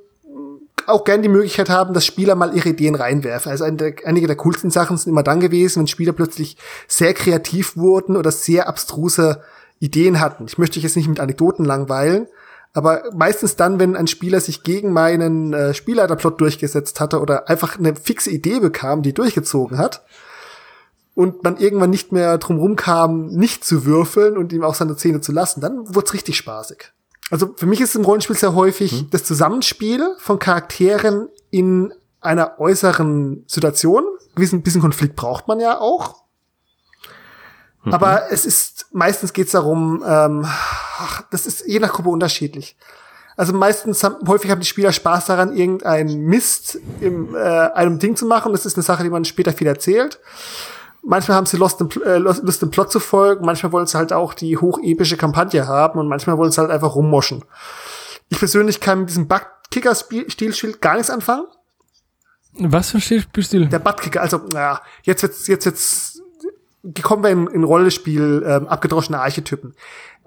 [0.86, 3.52] auch gern die Möglichkeit haben, dass Spieler mal ihre Ideen reinwerfen.
[3.52, 6.58] Also einige der coolsten Sachen sind immer dann gewesen, wenn Spieler plötzlich
[6.88, 9.42] sehr kreativ wurden oder sehr abstruse
[9.80, 10.46] Ideen hatten.
[10.48, 12.28] Ich möchte dich jetzt nicht mit Anekdoten langweilen,
[12.74, 17.78] aber meistens dann, wenn ein Spieler sich gegen meinen äh, Spielleiterplot durchgesetzt hatte oder einfach
[17.78, 20.04] eine fixe Idee bekam, die durchgezogen hat
[21.16, 25.22] und man irgendwann nicht mehr drum kam, nicht zu würfeln und ihm auch seine Zähne
[25.22, 26.92] zu lassen, dann wurde es richtig spaßig.
[27.30, 33.44] Also für mich ist im Rollenspiel sehr häufig das Zusammenspiel von Charakteren in einer äußeren
[33.48, 34.04] Situation.
[34.36, 36.27] Ein bisschen Konflikt braucht man ja auch.
[37.94, 42.78] Aber es ist, meistens geht es darum, ähm, ach, das ist je nach Gruppe unterschiedlich.
[43.36, 48.16] Also meistens haben, häufig haben die Spieler Spaß daran, irgendeinen Mist im äh, einem Ding
[48.16, 48.52] zu machen.
[48.52, 50.20] Das ist eine Sache, die man später viel erzählt.
[51.04, 54.12] Manchmal haben sie Lust, im, äh, Lust im Plot zu folgen, manchmal wollen sie halt
[54.12, 57.46] auch die hochepische Kampagne haben und manchmal wollen sie halt einfach rummoschen.
[58.30, 61.46] Ich persönlich kann mit diesem Butt-Kicker-Stilschild gar nichts anfangen.
[62.60, 63.68] Was für ein Spielstil?
[63.68, 66.17] Der Buttkicker, also, naja, jetzt wird's, jetzt wird's,
[67.02, 69.74] kommen wir in, in Rollenspiel, ähm, abgedroschene Archetypen.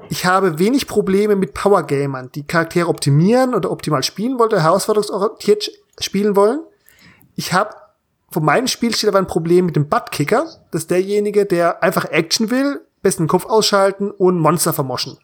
[0.08, 5.70] Ich habe wenig Probleme mit Powergamern, die Charaktere optimieren oder optimal spielen wollen oder herausforderungsorientiert
[6.00, 6.60] spielen wollen.
[7.36, 7.74] Ich habe
[8.30, 10.46] von meinem Spielstil aber ein Problem mit dem Buttkicker.
[10.70, 15.18] Das ist derjenige, der einfach Action will, besten Kopf ausschalten und Monster vermoschen.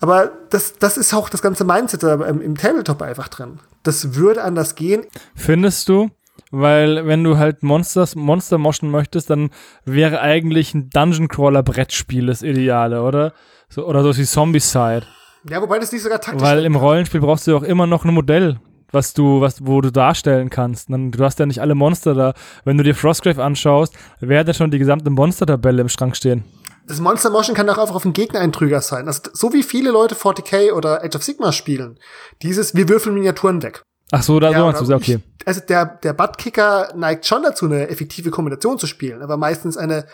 [0.00, 3.60] Aber das, das ist auch das ganze Mindset im, im Tabletop einfach drin.
[3.82, 5.06] Das würde anders gehen.
[5.34, 6.10] Findest du?
[6.50, 9.50] Weil wenn du halt Monsters, Monster moschen möchtest, dann
[9.84, 13.32] wäre eigentlich ein Dungeon Crawler Brettspiel das Ideale, oder?
[13.68, 15.02] So, oder so wie Zombicide.
[15.48, 16.76] Ja, wobei das nicht sogar taktisch Weil sein im.
[16.76, 18.58] Rollenspiel brauchst du ja auch immer noch ein Modell,
[18.92, 20.90] was du, was, wo du darstellen kannst.
[20.90, 22.34] Dann, du hast ja nicht alle Monster da.
[22.64, 26.44] Wenn du dir Frostgrave anschaust, wer hat da schon die gesamte Monster-Tabelle im Schrank stehen?
[26.86, 29.08] Das Monster Motion kann auch einfach auf den Gegner ein Trüger sein.
[29.08, 31.98] Also so wie viele Leute 40k oder Age of Sigma spielen.
[32.42, 33.82] Dieses, wir würfeln Miniaturen weg.
[34.12, 35.20] Ach so, da so Ja, meinst du, okay.
[35.38, 39.76] Ich, also der, der Buttkicker neigt schon dazu, eine effektive Kombination zu spielen, aber meistens
[39.76, 40.06] eine,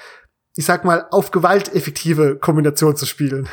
[0.56, 3.48] ich sag mal, auf Gewalt effektive Kombination zu spielen.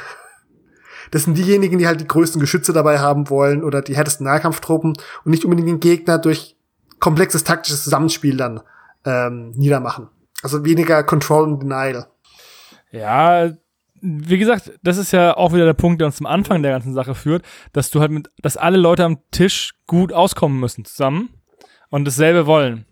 [1.11, 4.93] Das sind diejenigen, die halt die größten Geschütze dabei haben wollen oder die härtesten Nahkampftruppen
[5.23, 6.55] und nicht unbedingt den Gegner durch
[6.99, 8.61] komplexes taktisches Zusammenspiel dann
[9.05, 10.09] ähm, niedermachen.
[10.43, 12.07] Also weniger Control und Denial.
[12.91, 13.51] Ja,
[14.01, 16.93] wie gesagt, das ist ja auch wieder der Punkt, der uns zum Anfang der ganzen
[16.93, 17.43] Sache führt,
[17.73, 21.29] dass du halt mit, dass alle Leute am Tisch gut auskommen müssen zusammen
[21.89, 22.85] und dasselbe wollen.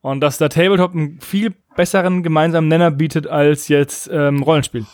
[0.00, 4.86] Und dass der Tabletop einen viel besseren gemeinsamen Nenner bietet als jetzt ähm, Rollenspiel.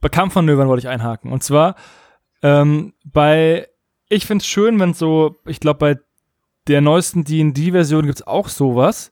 [0.00, 1.32] Bei Kampfmanövern wollte ich einhaken.
[1.32, 1.74] Und zwar
[2.42, 3.68] ähm, bei,
[4.08, 6.00] ich find's schön, wenn so, ich glaube bei
[6.68, 9.10] der neuesten D&D-Version gibt's auch sowas.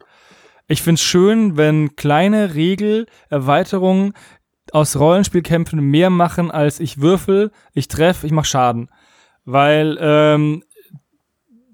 [0.69, 4.15] Ich find's schön, wenn kleine Regelerweiterungen
[4.73, 8.91] aus Rollenspielkämpfen mehr machen als ich würfel, ich treffe, ich mach Schaden.
[9.45, 10.65] Weil ähm,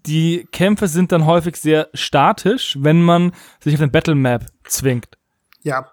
[0.07, 5.09] die Kämpfe sind dann häufig sehr statisch, wenn man sich auf eine Battle Map zwingt.
[5.63, 5.91] Ja.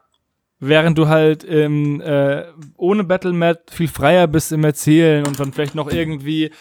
[0.60, 2.44] Während du halt ähm, äh,
[2.76, 6.52] ohne Battle Map viel freier bist im Erzählen und dann vielleicht noch irgendwie äh,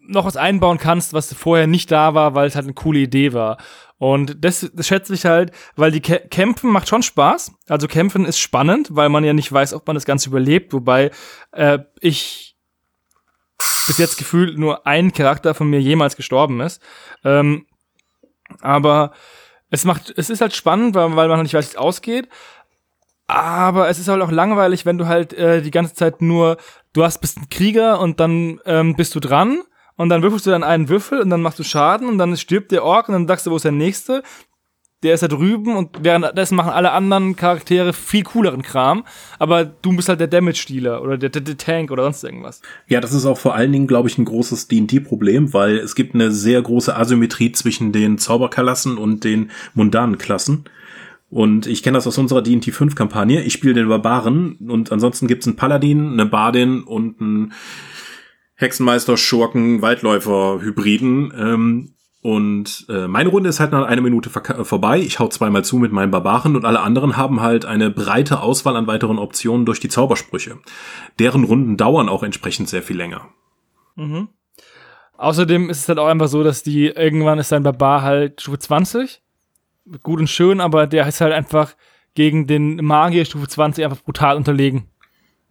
[0.00, 3.32] noch was einbauen kannst, was vorher nicht da war, weil es halt eine coole Idee
[3.32, 3.58] war.
[3.98, 7.52] Und das, das schätze ich halt, weil die Kä Kämpfen macht schon Spaß.
[7.68, 10.72] Also Kämpfen ist spannend, weil man ja nicht weiß, ob man das Ganze überlebt.
[10.72, 11.10] Wobei
[11.52, 12.56] äh, ich
[13.86, 16.82] bis jetzt gefühlt nur ein Charakter von mir jemals gestorben ist.
[17.24, 17.66] Ähm,
[18.60, 19.12] aber
[19.70, 22.28] es macht, es ist halt spannend, weil, weil man nicht weiß, wie es ausgeht.
[23.28, 26.58] Aber es ist halt auch langweilig, wenn du halt äh, die ganze Zeit nur,
[26.92, 29.62] du hast bist ein Krieger und dann ähm, bist du dran
[29.96, 32.72] und dann würfelst du dann einen Würfel und dann machst du Schaden und dann stirbt
[32.72, 34.22] der Ork und dann sagst du, wo ist der nächste?
[35.02, 39.04] Der ist da drüben und währenddessen machen alle anderen Charaktere viel cooleren Kram,
[39.38, 42.62] aber du bist halt der Damage-Dealer oder der, der, der, Tank oder sonst irgendwas.
[42.88, 46.14] Ja, das ist auch vor allen Dingen, glaube ich, ein großes D&D-Problem, weil es gibt
[46.14, 50.64] eine sehr große Asymmetrie zwischen den Zauberklassen und den mundanen Klassen.
[51.28, 53.42] Und ich kenne das aus unserer D&T 5 Kampagne.
[53.42, 57.52] Ich spiele den Barbaren und ansonsten gibt's einen Paladin, eine Bardin und einen
[58.56, 61.32] Hexenmeister, Schurken, Waldläufer, Hybriden.
[61.36, 61.92] Ähm,
[62.22, 64.98] und äh, meine Runde ist halt nach einer Minute vorbei.
[64.98, 68.74] Ich hau zweimal zu mit meinen Barbaren und alle anderen haben halt eine breite Auswahl
[68.74, 70.58] an weiteren Optionen durch die Zaubersprüche.
[71.20, 73.28] Deren Runden dauern auch entsprechend sehr viel länger.
[73.94, 74.28] Mhm.
[75.18, 78.58] Außerdem ist es halt auch einfach so, dass die irgendwann ist dein Barbar halt Stufe
[78.58, 79.22] 20.
[80.02, 81.74] Gut und schön, aber der ist halt einfach
[82.14, 84.88] gegen den Magier Stufe 20 einfach brutal unterlegen.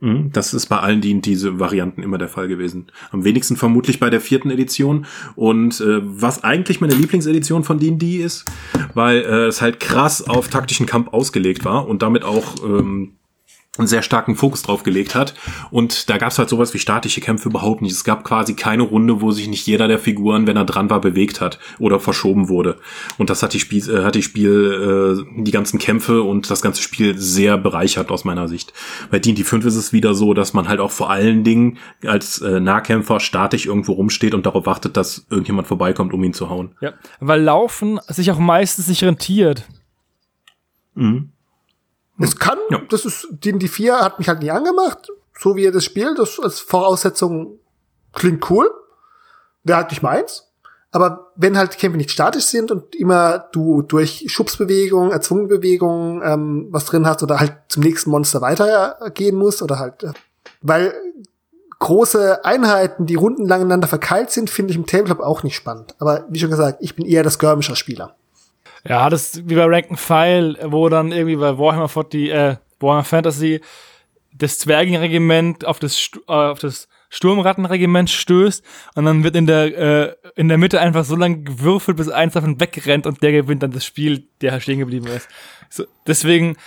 [0.01, 2.87] Mhm, das ist bei allen die, diese Varianten immer der Fall gewesen.
[3.11, 5.05] Am wenigsten vermutlich bei der vierten Edition.
[5.35, 8.45] Und äh, was eigentlich meine Lieblingsedition von D&D ist,
[8.93, 13.13] weil äh, es halt krass auf taktischen Kampf ausgelegt war und damit auch ähm,
[13.77, 15.33] einen sehr starken Fokus drauf gelegt hat.
[15.71, 17.91] Und da gab es halt sowas wie statische Kämpfe überhaupt nicht.
[17.91, 21.01] Es gab quasi keine Runde, wo sich nicht jeder der Figuren, wenn er dran war,
[21.01, 22.77] bewegt hat oder verschoben wurde.
[23.17, 26.61] Und das hat die Spiel, äh, hat die Spiel, äh, die ganzen Kämpfe und das
[26.61, 28.73] ganze Spiel sehr bereichert aus meiner Sicht.
[29.11, 32.41] Bei D&D 5 ist es wieder so, dass man halt auch vor allen Dingen als
[32.41, 36.75] äh, Nahkämpfer statisch irgendwo rumsteht und darauf wartet, dass irgendjemand vorbeikommt, um ihn zu hauen.
[36.81, 39.67] Ja, weil Laufen sich auch meistens nicht rentiert.
[40.95, 41.31] Mhm.
[42.19, 42.81] Es kann, ja.
[42.89, 46.39] das ist, D&D 4 hat mich halt nie angemacht, so wie er das spielt, das
[46.39, 47.59] als Voraussetzung
[48.13, 48.69] klingt cool.
[49.63, 50.45] Wäre halt nicht meins.
[50.91, 56.21] Aber wenn halt die Kämpfe nicht statisch sind und immer du durch Schubsbewegungen, erzwungene Bewegungen
[56.23, 60.13] ähm, was drin hast oder halt zum nächsten Monster weitergehen musst oder halt, äh,
[60.61, 60.93] weil
[61.79, 65.95] große Einheiten, die rundenlang ineinander verkeilt sind, finde ich im Tabletop auch nicht spannend.
[65.99, 68.15] Aber wie schon gesagt, ich bin eher das Skirmischer Spieler.
[68.87, 73.03] Ja, das ist wie bei Rank File, wo dann irgendwie bei Warhammer 40, äh, Warhammer
[73.03, 73.61] Fantasy
[74.31, 78.63] das Zwergenregiment auf das, äh, auf das Sturmrattenregiment stößt
[78.95, 82.33] und dann wird in der, äh, in der Mitte einfach so lange gewürfelt, bis eins
[82.33, 85.29] davon wegrennt und der gewinnt dann das Spiel, der stehen geblieben ist.
[85.69, 86.57] So, deswegen,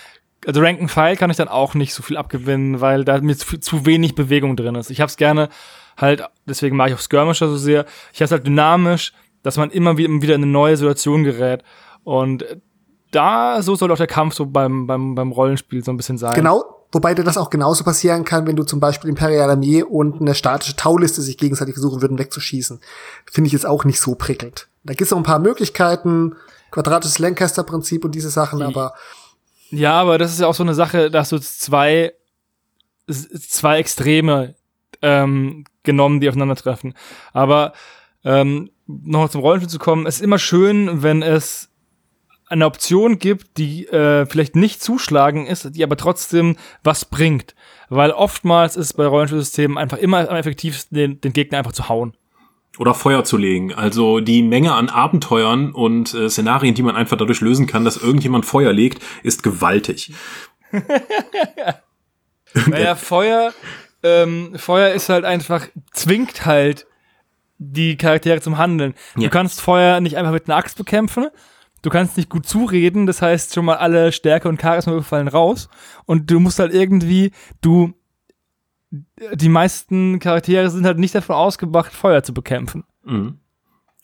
[0.45, 3.59] also Rank File kann ich dann auch nicht so viel abgewinnen, weil da mir zu,
[3.59, 4.89] zu wenig Bewegung drin ist.
[4.89, 5.49] Ich hab's gerne
[5.97, 7.85] halt, deswegen mag ich auch Skirmisher so sehr.
[8.13, 9.13] Ich hab's halt dynamisch,
[9.43, 11.63] dass man immer wieder in eine neue Situation gerät.
[12.09, 12.43] Und
[13.11, 16.33] da, so soll auch der Kampf so beim, beim, beim Rollenspiel so ein bisschen sein.
[16.33, 20.19] Genau, wobei dir das auch genauso passieren kann, wenn du zum Beispiel Imperial Armee und
[20.19, 22.79] eine statische Tauliste sich gegenseitig versuchen würden wegzuschießen.
[23.31, 24.69] Finde ich jetzt auch nicht so prickelnd.
[24.83, 26.35] Da gibt es noch ein paar Möglichkeiten,
[26.71, 28.95] quadratisches Lancaster-Prinzip und diese Sachen, aber.
[29.69, 32.13] Ja, aber das ist ja auch so eine Sache, dass du zwei,
[33.07, 34.55] zwei Extreme
[35.03, 36.95] ähm, genommen, die aufeinandertreffen.
[37.33, 37.73] Aber
[38.23, 41.68] ähm, noch zum Rollenspiel zu kommen, ist immer schön, wenn es
[42.49, 47.55] eine Option gibt, die äh, vielleicht nicht zuschlagen ist, die aber trotzdem was bringt.
[47.89, 52.15] Weil oftmals ist bei Rollenspielsystemen einfach immer am effektivsten, den, den Gegner einfach zu hauen.
[52.77, 53.73] Oder Feuer zu legen.
[53.73, 57.97] Also die Menge an Abenteuern und äh, Szenarien, die man einfach dadurch lösen kann, dass
[57.97, 60.13] irgendjemand Feuer legt, ist gewaltig.
[62.67, 63.53] naja, Feuer,
[64.01, 66.87] ähm, Feuer ist halt einfach, zwingt halt
[67.57, 68.93] die Charaktere zum Handeln.
[69.15, 69.23] Ja.
[69.23, 71.27] Du kannst Feuer nicht einfach mit einer Axt bekämpfen,
[71.81, 75.69] du kannst nicht gut zureden, das heißt schon mal alle Stärke und Charisma fallen raus
[76.05, 77.93] und du musst halt irgendwie, du,
[79.33, 82.83] die meisten Charaktere sind halt nicht davon ausgebracht, Feuer zu bekämpfen.
[83.03, 83.39] Mhm.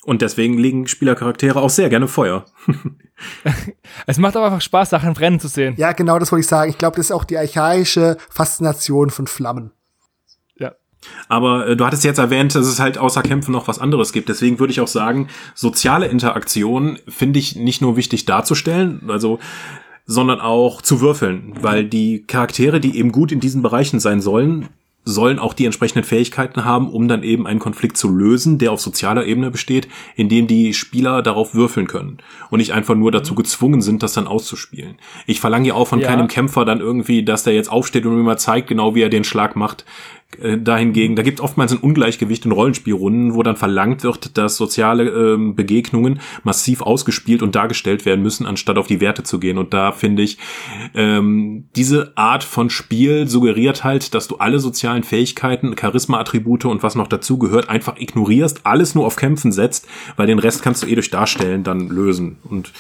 [0.06, 2.46] Und deswegen legen Spielercharaktere auch sehr gerne Feuer.
[4.06, 5.74] es macht aber einfach Spaß, Sachen brennen zu sehen.
[5.78, 6.70] Ja, genau das wollte ich sagen.
[6.70, 9.72] Ich glaube, das ist auch die archaische Faszination von Flammen.
[11.28, 14.30] Aber äh, du hattest jetzt erwähnt, dass es halt außer Kämpfen noch was anderes gibt.
[14.30, 19.40] Deswegen würde ich auch sagen, soziale Interaktion finde ich nicht nur wichtig darzustellen, also
[20.08, 24.70] sondern auch zu würfeln, weil die Charaktere, die eben gut in diesen Bereichen sein sollen,
[25.06, 28.82] sollen auch die entsprechenden Fähigkeiten haben, um dann eben einen Konflikt zu lösen, der auf
[28.82, 32.18] sozialer Ebene besteht, indem die Spieler darauf würfeln können
[32.50, 34.96] und nicht einfach nur dazu gezwungen sind, das dann auszuspielen.
[35.28, 36.08] Ich verlange ja auch von ja.
[36.08, 39.10] keinem Kämpfer dann irgendwie, dass der jetzt aufsteht und mir mal zeigt, genau wie er
[39.10, 39.86] den Schlag macht.
[40.42, 45.10] Äh, dahingegen, da gibt oftmals ein Ungleichgewicht in Rollenspielrunden, wo dann verlangt wird, dass soziale
[45.10, 49.58] ähm, Begegnungen massiv ausgespielt und dargestellt werden müssen, anstatt auf die Werte zu gehen.
[49.58, 50.38] Und da finde ich,
[50.94, 56.96] ähm, diese Art von Spiel suggeriert halt, dass du alle sozialen Fähigkeiten, Charisma-Attribute und was
[56.96, 60.88] noch dazu gehört, einfach ignorierst, alles nur auf Kämpfen setzt, weil den Rest kannst du
[60.88, 62.38] eh durch Darstellen dann lösen.
[62.44, 62.74] Und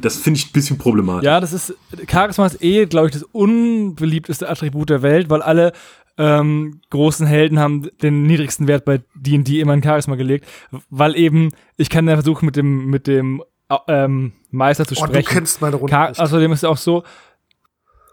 [0.00, 1.24] das finde ich ein bisschen problematisch.
[1.24, 1.74] Ja, das ist,
[2.08, 5.72] Charisma ist eh, glaube ich, das unbeliebteste Attribut der Welt, weil alle
[6.20, 10.46] ähm, großen Helden haben den niedrigsten Wert bei D&D immer in Charisma gelegt,
[10.90, 11.48] weil eben,
[11.78, 13.42] ich kann ja versuchen mit dem, mit dem
[13.88, 15.16] ähm, Meister zu sprechen.
[15.16, 17.04] Oh, du kennst meine Runde Char Außerdem ist ja auch so,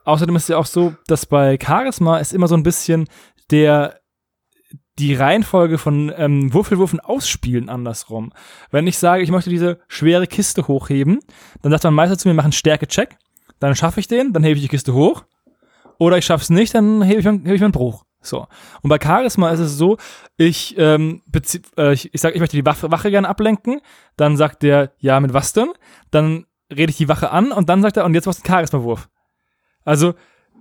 [0.06, 3.10] außerdem ist ja auch so, dass bei Charisma ist immer so ein bisschen
[3.52, 4.00] der
[5.00, 8.34] die Reihenfolge von ähm, Würfelwürfen ausspielen andersrum.
[8.72, 11.20] Wenn ich sage, ich möchte diese schwere Kiste hochheben,
[11.62, 13.18] dann sagt mein Meister zu mir, mach einen Stärke-Check,
[13.60, 15.26] dann schaffe ich den, dann hebe ich die Kiste hoch
[16.00, 18.04] oder ich schaff's nicht, dann hebe ich, hebe ich meinen Bruch.
[18.22, 18.48] So.
[18.82, 19.98] Und bei Charisma ist es so,
[20.38, 21.22] ich, ähm,
[21.78, 23.82] äh, ich, ich sag, ich möchte die Wache, Wache gerne ablenken,
[24.16, 25.70] dann sagt der, ja, mit was denn?
[26.12, 28.54] Dann rede ich die Wache an und dann sagt er, und jetzt machst du einen
[28.54, 29.10] Charisma-Wurf.
[29.86, 30.16] Also,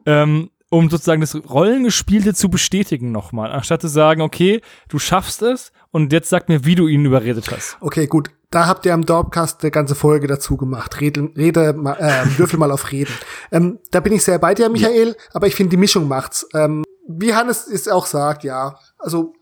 [0.07, 5.73] ähm, um sozusagen das Rollengespielte zu bestätigen nochmal, anstatt zu sagen, okay, du schaffst es
[5.91, 7.77] und jetzt sag mir, wie du ihn überredet hast.
[7.81, 8.31] Okay, gut.
[8.51, 11.01] Da habt ihr am Dorpcast eine ganze Folge dazu gemacht.
[11.01, 11.75] Rede, rede äh,
[12.39, 13.13] würfel mal auf Reden.
[13.51, 15.15] Ähm, da bin ich sehr bei dir, Michael, ja.
[15.33, 16.47] aber ich finde, die Mischung macht's.
[16.55, 18.79] Ähm, wie Hannes es auch sagt, ja.
[18.99, 19.33] Also,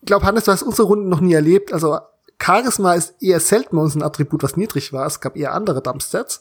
[0.00, 1.72] ich glaube, Hannes, du hast unsere Runden noch nie erlebt.
[1.72, 1.98] Also,
[2.42, 5.06] Charisma ist eher selten bei uns ein Attribut, was niedrig war.
[5.06, 6.40] Es gab eher andere Dumpstats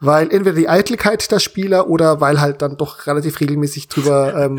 [0.00, 4.58] weil entweder die Eitelkeit der Spieler oder weil halt dann doch relativ regelmäßig drüber ähm,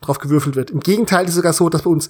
[0.00, 0.70] drauf gewürfelt wird.
[0.70, 2.08] Im Gegenteil ist es sogar so, dass bei uns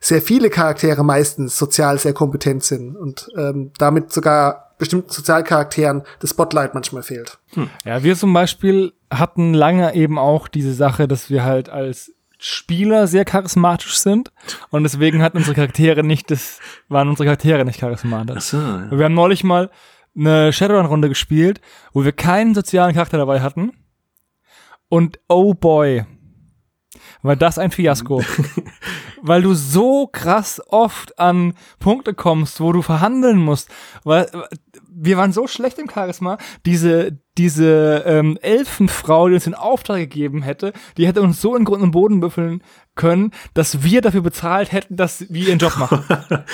[0.00, 6.30] sehr viele Charaktere meistens sozial sehr kompetent sind und ähm, damit sogar bestimmten Sozialcharakteren das
[6.30, 7.38] Spotlight manchmal fehlt.
[7.54, 7.68] Hm.
[7.84, 13.06] Ja, wir zum Beispiel hatten lange eben auch diese Sache, dass wir halt als Spieler
[13.06, 14.32] sehr charismatisch sind
[14.70, 18.36] und deswegen hatten unsere Charaktere nicht das waren unsere Charaktere nicht charismatisch.
[18.38, 18.90] Ach so, ja.
[18.90, 19.70] Wir haben neulich mal
[20.16, 21.60] eine Shadowrun-Runde gespielt,
[21.92, 23.72] wo wir keinen sozialen Charakter dabei hatten.
[24.88, 26.04] Und oh boy,
[27.22, 28.22] war das ein Fiasko.
[29.22, 33.70] weil du so krass oft an Punkte kommst, wo du verhandeln musst.
[34.04, 34.30] Weil
[34.88, 36.38] wir waren so schlecht im Charisma.
[36.66, 41.64] Diese, diese ähm, Elfenfrau, die uns den Auftrag gegeben hätte, die hätte uns so in
[41.64, 42.62] Grund und Boden büffeln
[42.94, 46.04] können, dass wir dafür bezahlt hätten, dass wir ihren Job machen.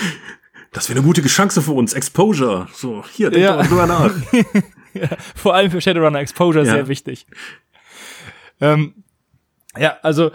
[0.73, 1.93] das wäre eine gute Chance für uns.
[1.93, 2.69] Exposure.
[2.73, 3.63] So, hier, denk ja.
[3.63, 4.15] drüber nach.
[4.95, 6.73] ja, vor allem für Shadowrunner Exposure ja.
[6.73, 7.27] sehr wichtig.
[8.61, 9.05] Ähm,
[9.79, 10.31] ja, also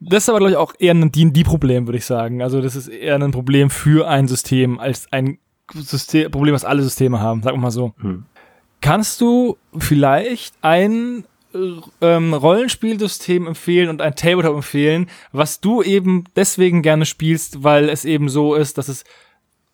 [0.00, 2.42] das ist aber, glaube ich, auch eher ein D&D-Problem, würde ich sagen.
[2.42, 5.38] Also das ist eher ein Problem für ein System als ein
[5.72, 7.94] System, Problem, was alle Systeme haben, sagen wir mal so.
[8.00, 8.24] Hm.
[8.80, 11.24] Kannst du vielleicht ein
[12.00, 18.04] ähm, Rollenspielsystem empfehlen und ein Tabletop empfehlen, was du eben deswegen gerne spielst, weil es
[18.04, 19.04] eben so ist, dass es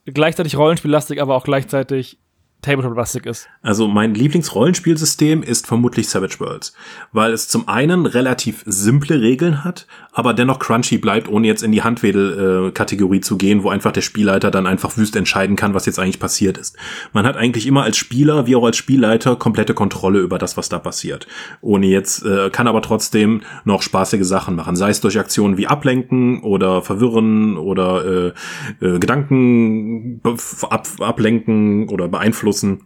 [0.04, 2.18] gleichzeitig rollenspiellastig, aber auch gleichzeitig
[2.60, 3.48] Tabletop-lastig ist.
[3.62, 6.74] Also mein Lieblingsrollenspielsystem ist vermutlich Savage Worlds,
[7.12, 11.70] weil es zum einen relativ simple Regeln hat, aber dennoch crunchy bleibt, ohne jetzt in
[11.70, 16.00] die Handwedel-Kategorie zu gehen, wo einfach der Spielleiter dann einfach wüst entscheiden kann, was jetzt
[16.00, 16.76] eigentlich passiert ist.
[17.12, 20.68] Man hat eigentlich immer als Spieler wie auch als Spielleiter komplette Kontrolle über das, was
[20.68, 21.28] da passiert.
[21.60, 25.68] Ohne jetzt, äh, kann aber trotzdem noch spaßige Sachen machen, sei es durch Aktionen wie
[25.68, 28.32] Ablenken oder Verwirren oder
[28.80, 30.20] äh, äh, Gedanken
[30.68, 32.82] ab, ablenken oder beeinflussen beeinflussen.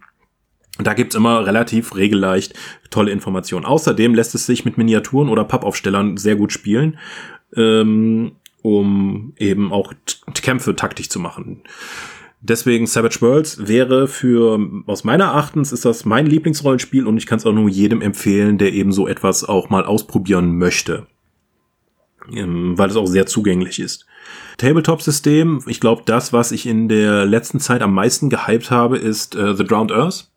[0.79, 2.55] Da gibt's immer relativ regelleicht
[2.89, 3.65] tolle Informationen.
[3.65, 6.97] Außerdem lässt es sich mit Miniaturen oder Pappaufstellern sehr gut spielen,
[7.55, 8.33] ähm,
[8.63, 9.93] um eben auch
[10.33, 11.61] Kämpfe taktisch zu machen.
[12.41, 17.37] Deswegen Savage Worlds wäre für, aus meiner Erachtens ist das mein Lieblingsrollenspiel und ich kann
[17.37, 21.07] es auch nur jedem empfehlen, der eben so etwas auch mal ausprobieren möchte.
[22.31, 24.05] Ähm, weil es auch sehr zugänglich ist.
[24.57, 25.63] Tabletop-System.
[25.67, 29.55] Ich glaube, das, was ich in der letzten Zeit am meisten gehypt habe, ist äh,
[29.55, 30.29] The Drowned Earth.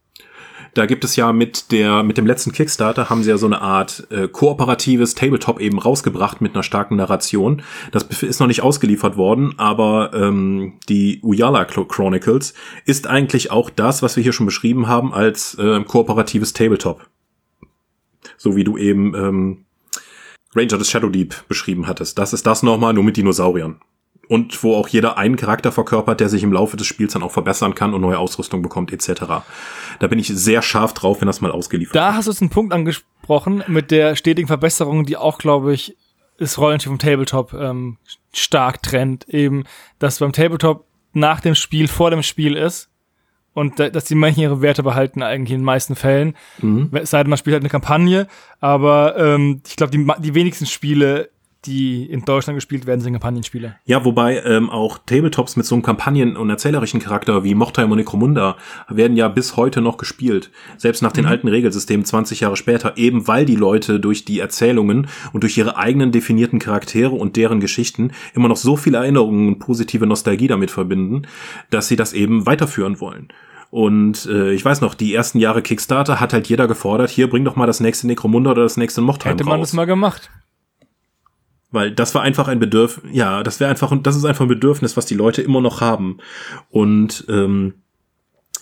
[0.77, 3.63] Da gibt es ja mit der mit dem letzten Kickstarter haben sie ja so eine
[3.63, 7.63] Art äh, kooperatives Tabletop eben rausgebracht mit einer starken Narration.
[7.93, 12.53] Das ist noch nicht ausgeliefert worden, aber ähm, die Uyala Chronicles
[12.85, 17.09] ist eigentlich auch das, was wir hier schon beschrieben haben als äh, kooperatives Tabletop.
[18.37, 19.66] So wie du eben ähm,
[20.55, 22.19] Ranger des Shadow Deep beschrieben hattest.
[22.19, 23.81] Das ist das nochmal, nur mit Dinosauriern
[24.29, 27.33] und wo auch jeder einen Charakter verkörpert, der sich im Laufe des Spiels dann auch
[27.33, 29.23] verbessern kann und neue Ausrüstung bekommt etc.
[29.99, 32.03] Da bin ich sehr scharf drauf, wenn das mal ausgeliefert wird.
[32.03, 35.97] Da hast du jetzt einen Punkt angesprochen mit der stetigen Verbesserung, die auch, glaube ich,
[36.39, 37.99] das Rollenspiel vom Tabletop ähm,
[38.33, 39.29] stark trennt.
[39.29, 39.65] Eben,
[39.99, 42.91] dass beim Tabletop nach dem Spiel vor dem Spiel ist
[43.57, 46.37] und da, dass die Menschen ihre Werte behalten eigentlich in den meisten Fällen.
[46.61, 46.91] Mhm.
[46.93, 48.27] Es sei denn, man spielt halt eine Kampagne,
[48.61, 51.31] aber ähm, ich glaube, die, die wenigsten Spiele
[51.67, 53.77] die in Deutschland gespielt werden, sind Kampagnenspiele.
[53.85, 57.99] Ja, wobei ähm, auch Tabletops mit so einem Kampagnen- und erzählerischen Charakter wie Mochtheim und
[57.99, 58.57] Necromunda
[58.89, 60.51] werden ja bis heute noch gespielt.
[60.77, 61.31] Selbst nach den mhm.
[61.31, 65.77] alten Regelsystemen 20 Jahre später, eben weil die Leute durch die Erzählungen und durch ihre
[65.77, 70.71] eigenen definierten Charaktere und deren Geschichten immer noch so viele Erinnerungen und positive Nostalgie damit
[70.71, 71.23] verbinden,
[71.71, 73.29] dass sie das eben weiterführen wollen.
[73.71, 77.45] Und äh, ich weiß noch, die ersten Jahre Kickstarter hat halt jeder gefordert, hier bring
[77.45, 79.69] doch mal das nächste Necromunda oder das nächste Mochtheim Hätte man raus.
[79.69, 80.31] das mal gemacht.
[81.77, 84.97] Weil das war einfach ein Bedürfnis, ja, das wäre einfach, das ist einfach ein Bedürfnis,
[84.97, 86.17] was die Leute immer noch haben.
[86.71, 87.75] Und ähm,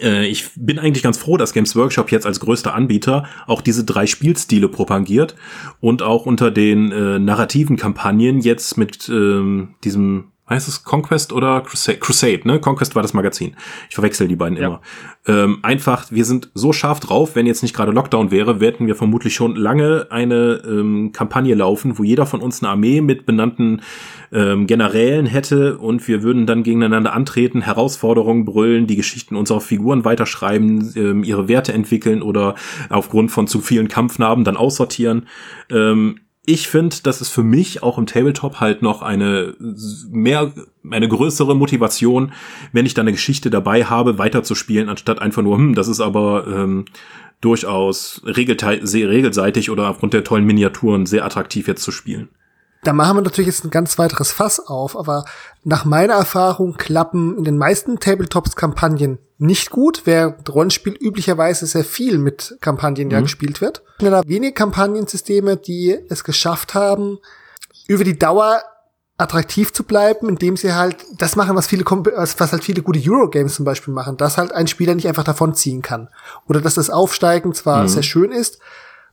[0.00, 3.84] äh, ich bin eigentlich ganz froh, dass Games Workshop jetzt als größter Anbieter auch diese
[3.84, 5.36] drei Spielstile propagiert
[5.78, 11.62] und auch unter den äh, narrativen Kampagnen jetzt mit ähm, diesem heißt es Conquest oder
[11.62, 11.98] Crusade?
[11.98, 12.60] Crusade, ne?
[12.60, 13.56] Conquest war das Magazin.
[13.88, 14.66] Ich verwechsel die beiden ja.
[14.66, 14.80] immer.
[15.26, 18.94] Ähm, einfach, wir sind so scharf drauf, wenn jetzt nicht gerade Lockdown wäre, hätten wir
[18.94, 23.80] vermutlich schon lange eine ähm, Kampagne laufen, wo jeder von uns eine Armee mit benannten
[24.32, 30.04] ähm, Generälen hätte und wir würden dann gegeneinander antreten, Herausforderungen brüllen, die Geschichten unserer Figuren
[30.04, 32.54] weiterschreiben, ähm, ihre Werte entwickeln oder
[32.90, 35.26] aufgrund von zu vielen Kampfnarben dann aussortieren.
[35.70, 39.54] Ähm, ich finde, das ist für mich auch im Tabletop halt noch eine
[40.10, 40.52] mehr,
[40.90, 42.32] eine größere Motivation,
[42.72, 46.46] wenn ich da eine Geschichte dabei habe, weiterzuspielen, anstatt einfach nur, hm, das ist aber
[46.46, 46.84] ähm,
[47.40, 52.28] durchaus regelseitig oder aufgrund der tollen Miniaturen sehr attraktiv jetzt zu spielen.
[52.84, 55.24] Da machen wir natürlich jetzt ein ganz weiteres Fass auf, aber
[55.64, 62.18] nach meiner Erfahrung klappen in den meisten Tabletops-Kampagnen nicht gut, während Rollenspiel üblicherweise sehr viel
[62.18, 63.24] mit Kampagnen ja mhm.
[63.24, 63.82] gespielt wird.
[63.98, 67.18] Es sind wenige Kampagnensysteme, die es geschafft haben,
[67.88, 68.62] über die Dauer
[69.16, 73.54] attraktiv zu bleiben, indem sie halt das machen, was viele, was halt viele gute Eurogames
[73.54, 76.08] zum Beispiel machen, dass halt ein Spieler nicht einfach davonziehen kann.
[76.48, 77.88] Oder dass das Aufsteigen zwar mhm.
[77.88, 78.58] sehr schön ist,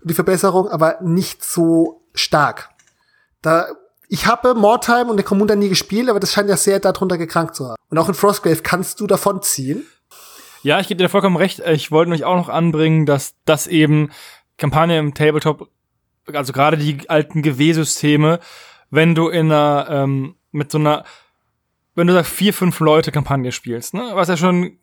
[0.04, 2.70] die Verbesserung, aber nicht so stark.
[3.42, 3.68] Da,
[4.08, 7.68] ich habe Mortime und Necromunda nie gespielt, aber das scheint ja sehr darunter gekrankt zu
[7.68, 7.76] haben.
[7.90, 9.86] Und auch in Frostgrave kannst du davon ziehen.
[10.64, 11.60] Ja, ich gebe dir vollkommen recht.
[11.60, 14.12] Ich wollte euch auch noch anbringen, dass das eben
[14.58, 15.70] Kampagne im Tabletop,
[16.32, 18.40] also gerade die alten GW-Systeme,
[18.92, 21.04] wenn du in einer, ähm, mit so einer,
[21.96, 24.78] wenn du da vier, fünf Leute Kampagne spielst, ne, was ja schon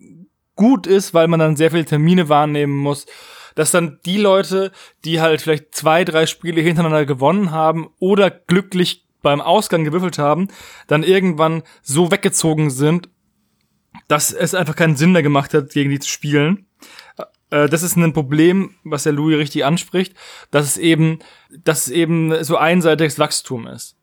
[0.57, 3.07] gut ist, weil man dann sehr viele Termine wahrnehmen muss
[3.59, 4.71] dass dann die Leute,
[5.05, 10.47] die halt vielleicht zwei, drei Spiele hintereinander gewonnen haben oder glücklich beim Ausgang gewürfelt haben,
[10.87, 13.09] dann irgendwann so weggezogen sind,
[14.07, 16.67] dass es einfach keinen Sinn mehr gemacht hat, gegen die zu spielen.
[17.51, 20.15] Äh, das ist ein Problem, was der Louis richtig anspricht,
[20.53, 21.19] dass es eben,
[21.51, 23.98] dass es eben so einseitiges Wachstum ist.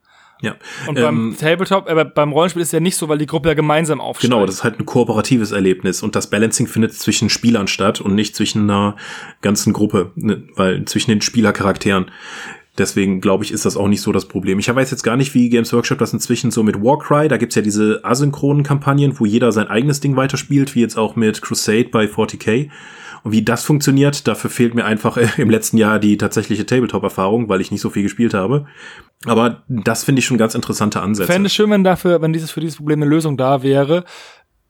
[0.45, 0.55] Ja.
[0.87, 3.49] Und beim ähm, Tabletop, äh, beim Rollenspiel ist es ja nicht so, weil die Gruppe
[3.49, 4.31] ja gemeinsam aufsteigt.
[4.31, 8.13] Genau, das ist halt ein kooperatives Erlebnis und das Balancing findet zwischen Spielern statt und
[8.13, 8.95] nicht zwischen einer
[9.41, 12.11] ganzen Gruppe, ne, weil zwischen den Spielercharakteren.
[12.77, 14.59] Deswegen glaube ich, ist das auch nicht so das Problem.
[14.59, 17.55] Ich weiß jetzt gar nicht, wie Games Workshop das inzwischen so mit Warcry, da gibt's
[17.55, 21.89] ja diese asynchronen Kampagnen, wo jeder sein eigenes Ding weiterspielt, wie jetzt auch mit Crusade
[21.89, 22.69] bei 40k.
[23.25, 27.59] Und wie das funktioniert, dafür fehlt mir einfach im letzten Jahr die tatsächliche Tabletop-Erfahrung, weil
[27.59, 28.67] ich nicht so viel gespielt habe.
[29.25, 31.31] Aber das finde ich schon ganz interessante Ansätze.
[31.31, 34.03] Fände es schön, wenn dafür, wenn dieses für dieses Problem eine Lösung da wäre.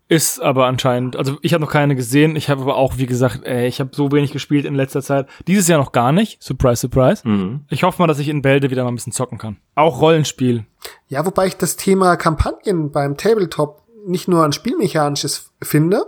[0.08, 2.38] Ist aber anscheinend, also ich habe noch keine gesehen.
[2.38, 5.28] Ich habe aber auch, wie gesagt, ey, ich habe so wenig gespielt in letzter Zeit.
[5.49, 6.41] Dieses Jahr noch gar nicht.
[6.41, 7.28] Surprise, surprise.
[7.28, 7.66] Mhm.
[7.70, 9.58] Ich hoffe mal, dass ich in Bälde wieder mal ein bisschen zocken kann.
[9.76, 10.64] Auch Rollenspiel.
[11.10, 16.06] Ja, wobei ich das Thema Kampagnen beim Tabletop nicht nur ein spielmechanisches finde,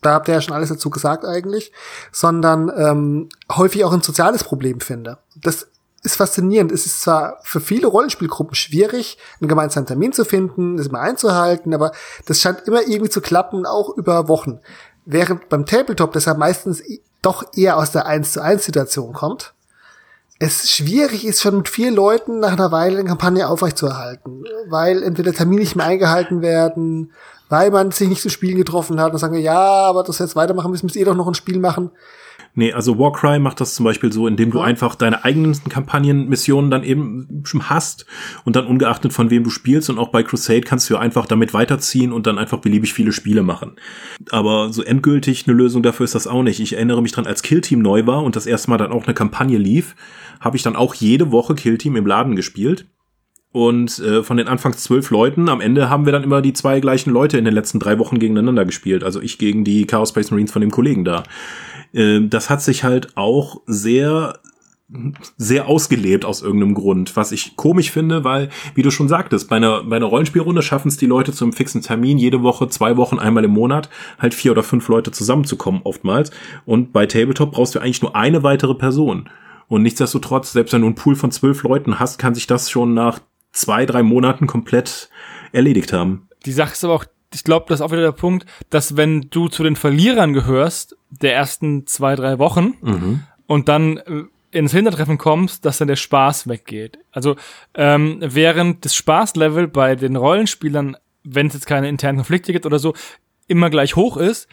[0.00, 1.72] da habt ihr ja schon alles dazu gesagt eigentlich,
[2.12, 5.18] sondern ähm, häufig auch ein soziales Problem finde.
[5.36, 5.66] Das
[6.02, 6.70] ist faszinierend.
[6.70, 11.74] Es ist zwar für viele Rollenspielgruppen schwierig, einen gemeinsamen Termin zu finden, das immer einzuhalten,
[11.74, 11.92] aber
[12.26, 14.60] das scheint immer irgendwie zu klappen, auch über Wochen.
[15.04, 16.82] Während beim Tabletop das ja meistens
[17.22, 19.54] doch eher aus der 1 zu 1 Situation kommt,
[20.38, 25.32] es schwierig ist, schon mit vier Leuten nach einer Weile eine Kampagne aufrechtzuerhalten, weil entweder
[25.32, 27.12] Termine nicht mehr eingehalten werden,
[27.48, 30.36] weil man sich nicht zu Spielen getroffen hat und sagen wir, ja, aber das jetzt
[30.36, 31.90] weitermachen müssen, müsst ihr doch noch ein Spiel machen.
[32.54, 36.82] Nee, also Warcry macht das zum Beispiel so, indem du einfach deine eigenen Kampagnenmissionen dann
[36.82, 38.04] eben schon hast
[38.44, 41.54] und dann ungeachtet von wem du spielst und auch bei Crusade kannst du einfach damit
[41.54, 43.76] weiterziehen und dann einfach beliebig viele Spiele machen.
[44.32, 46.58] Aber so endgültig eine Lösung dafür ist das auch nicht.
[46.58, 49.14] Ich erinnere mich dran, als Killteam neu war und das erste Mal dann auch eine
[49.14, 49.94] Kampagne lief,
[50.40, 52.86] habe ich dann auch jede Woche Killteam im Laden gespielt.
[53.50, 56.80] Und äh, von den anfangs zwölf Leuten, am Ende haben wir dann immer die zwei
[56.80, 59.02] gleichen Leute in den letzten drei Wochen gegeneinander gespielt.
[59.02, 61.22] Also ich gegen die Chaos Space Marines von dem Kollegen da.
[61.92, 64.40] Äh, das hat sich halt auch sehr
[65.36, 69.56] sehr ausgelebt aus irgendeinem Grund, was ich komisch finde, weil, wie du schon sagtest, bei
[69.56, 73.18] einer, bei einer Rollenspielrunde schaffen es die Leute zum fixen Termin, jede Woche, zwei Wochen,
[73.18, 76.30] einmal im Monat, halt vier oder fünf Leute zusammenzukommen oftmals.
[76.64, 79.28] Und bei Tabletop brauchst du eigentlich nur eine weitere Person.
[79.68, 82.94] Und nichtsdestotrotz, selbst wenn du einen Pool von zwölf Leuten hast, kann sich das schon
[82.94, 83.20] nach
[83.58, 85.10] zwei, drei Monaten komplett
[85.52, 86.28] erledigt haben.
[86.46, 87.04] Die Sache ist aber auch,
[87.34, 90.96] ich glaube, das ist auch wieder der Punkt, dass wenn du zu den Verlierern gehörst,
[91.10, 93.20] der ersten zwei, drei Wochen, Mhm.
[93.46, 96.98] und dann äh, ins Hintertreffen kommst, dass dann der Spaß weggeht.
[97.12, 97.36] Also
[97.74, 102.78] ähm, während das Spaßlevel bei den Rollenspielern, wenn es jetzt keine internen Konflikte gibt oder
[102.78, 102.94] so,
[103.46, 104.48] immer gleich hoch ist,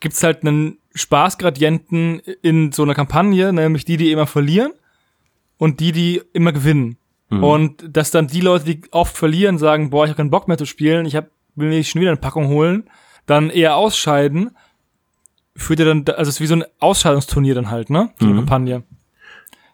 [0.00, 4.72] gibt's halt einen Spaßgradienten in so einer Kampagne, nämlich die, die immer verlieren
[5.58, 6.96] und die, die immer gewinnen.
[7.30, 10.56] Und dass dann die Leute, die oft verlieren, sagen, boah, ich habe keinen Bock mehr
[10.58, 12.88] zu spielen, ich hab, will nicht schon wieder eine Packung holen,
[13.26, 14.56] dann eher ausscheiden,
[15.54, 18.10] führt ja dann, also es ist wie so ein Ausscheidungsturnier dann halt, ne?
[18.18, 18.38] So eine Mhm.
[18.38, 18.82] Kampagne.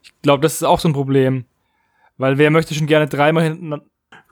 [0.02, 1.44] Ich glaube, das ist auch so ein Problem.
[2.16, 3.44] Weil wer möchte schon gerne dreimal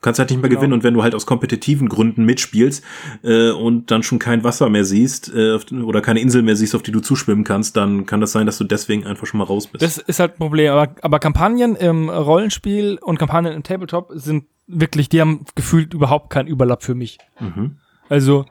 [0.03, 0.61] kannst halt nicht mehr Genau.
[0.61, 2.85] gewinnen und wenn du halt aus kompetitiven Gründen mitspielst
[3.23, 6.83] äh, und dann schon kein Wasser mehr siehst äh, oder keine Insel mehr siehst, auf
[6.83, 9.67] die du zuschwimmen kannst, dann kann das sein, dass du deswegen einfach schon mal raus
[9.69, 9.83] bist.
[9.83, 10.73] das ist halt ein Problem.
[10.73, 16.31] Aber, aber Kampagnen im Rollenspiel und Kampagnen im Tabletop sind wirklich, die haben gefühlt überhaupt
[16.31, 17.19] keinen Überlapp für mich.
[17.41, 17.77] mhm.
[18.09, 18.45] Also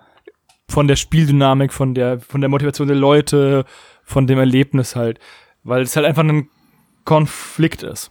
[0.69, 3.65] von der Spieldynamik, von der, von der Motivation der Leute,
[4.03, 5.19] von dem Erlebnis halt.
[5.63, 6.47] Weil es halt einfach ein
[7.03, 8.09] Konflikt ist.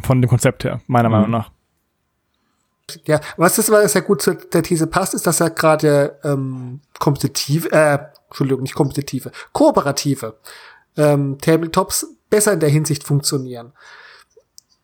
[0.00, 1.12] Von dem Konzept her, meiner Mhm.
[1.14, 1.50] Meinung nach.
[3.04, 6.80] Ja, was das aber sehr gut zu der These passt, ist, dass ja gerade ähm,
[6.98, 10.36] kompetitive, äh, Entschuldigung, nicht kompetitive, kooperative
[10.96, 13.72] ähm, Tabletops besser in der Hinsicht funktionieren.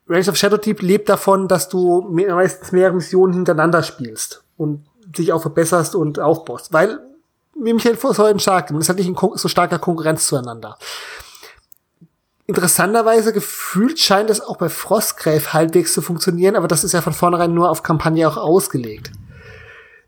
[0.08, 4.84] Race of Shadow Deep lebt davon, dass du me meistens mehrere Missionen hintereinander spielst und
[5.06, 7.00] dich auch verbesserst und aufbaust, weil,
[7.54, 10.78] wie Michael vorhin sagte, man ist halt nicht in so starker Konkurrenz zueinander.
[12.46, 17.14] Interessanterweise gefühlt scheint es auch bei Frostgrave halbwegs zu funktionieren, aber das ist ja von
[17.14, 19.12] vornherein nur auf Kampagne auch ausgelegt.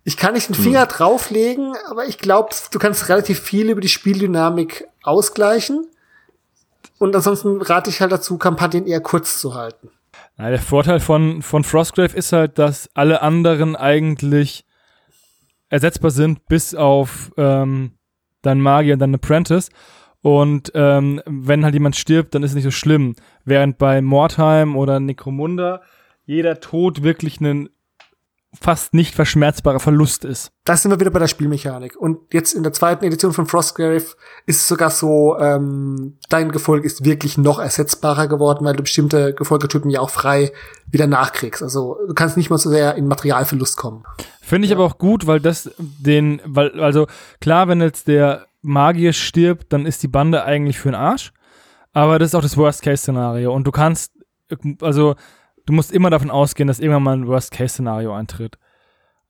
[0.04, 3.88] Ich kann nicht den Finger drauflegen, aber ich glaube, du kannst relativ viel über die
[3.88, 5.86] Spieldynamik ausgleichen.
[6.98, 9.90] Und ansonsten rate ich halt dazu, Kampagnen eher kurz zu halten.
[10.38, 14.64] Ja, der Vorteil von, von Frostgrave ist halt, dass alle anderen eigentlich
[15.70, 17.92] ersetzbar sind, bis auf ähm,
[18.42, 19.70] dein Magier und dein Apprentice.
[20.26, 23.14] Und ähm, wenn halt jemand stirbt, dann ist es nicht so schlimm.
[23.44, 25.82] Während bei Mordheim oder Necromunda
[26.24, 27.68] jeder Tod wirklich ein
[28.60, 30.50] fast nicht verschmerzbarer Verlust ist.
[30.64, 31.94] Da sind wir wieder bei der Spielmechanik.
[31.94, 34.02] Und jetzt in der zweiten Edition von Frostgrave
[34.46, 39.32] ist es sogar so, ähm, dein Gefolge ist wirklich noch ersetzbarer geworden, weil du bestimmte
[39.32, 40.50] Gefolgetypen ja auch frei
[40.90, 41.62] wieder nachkriegst.
[41.62, 44.02] Also du kannst nicht mal so sehr in Materialverlust kommen.
[44.40, 47.06] Finde ich aber auch gut, weil das den, weil, also
[47.40, 51.32] klar, wenn jetzt der Magier stirbt, dann ist die Bande eigentlich für den Arsch.
[51.92, 53.54] Aber das ist auch das Worst-Case-Szenario.
[53.54, 54.12] Und du kannst,
[54.82, 55.14] also,
[55.64, 58.58] du musst immer davon ausgehen, dass irgendwann mal ein Worst-Case-Szenario eintritt.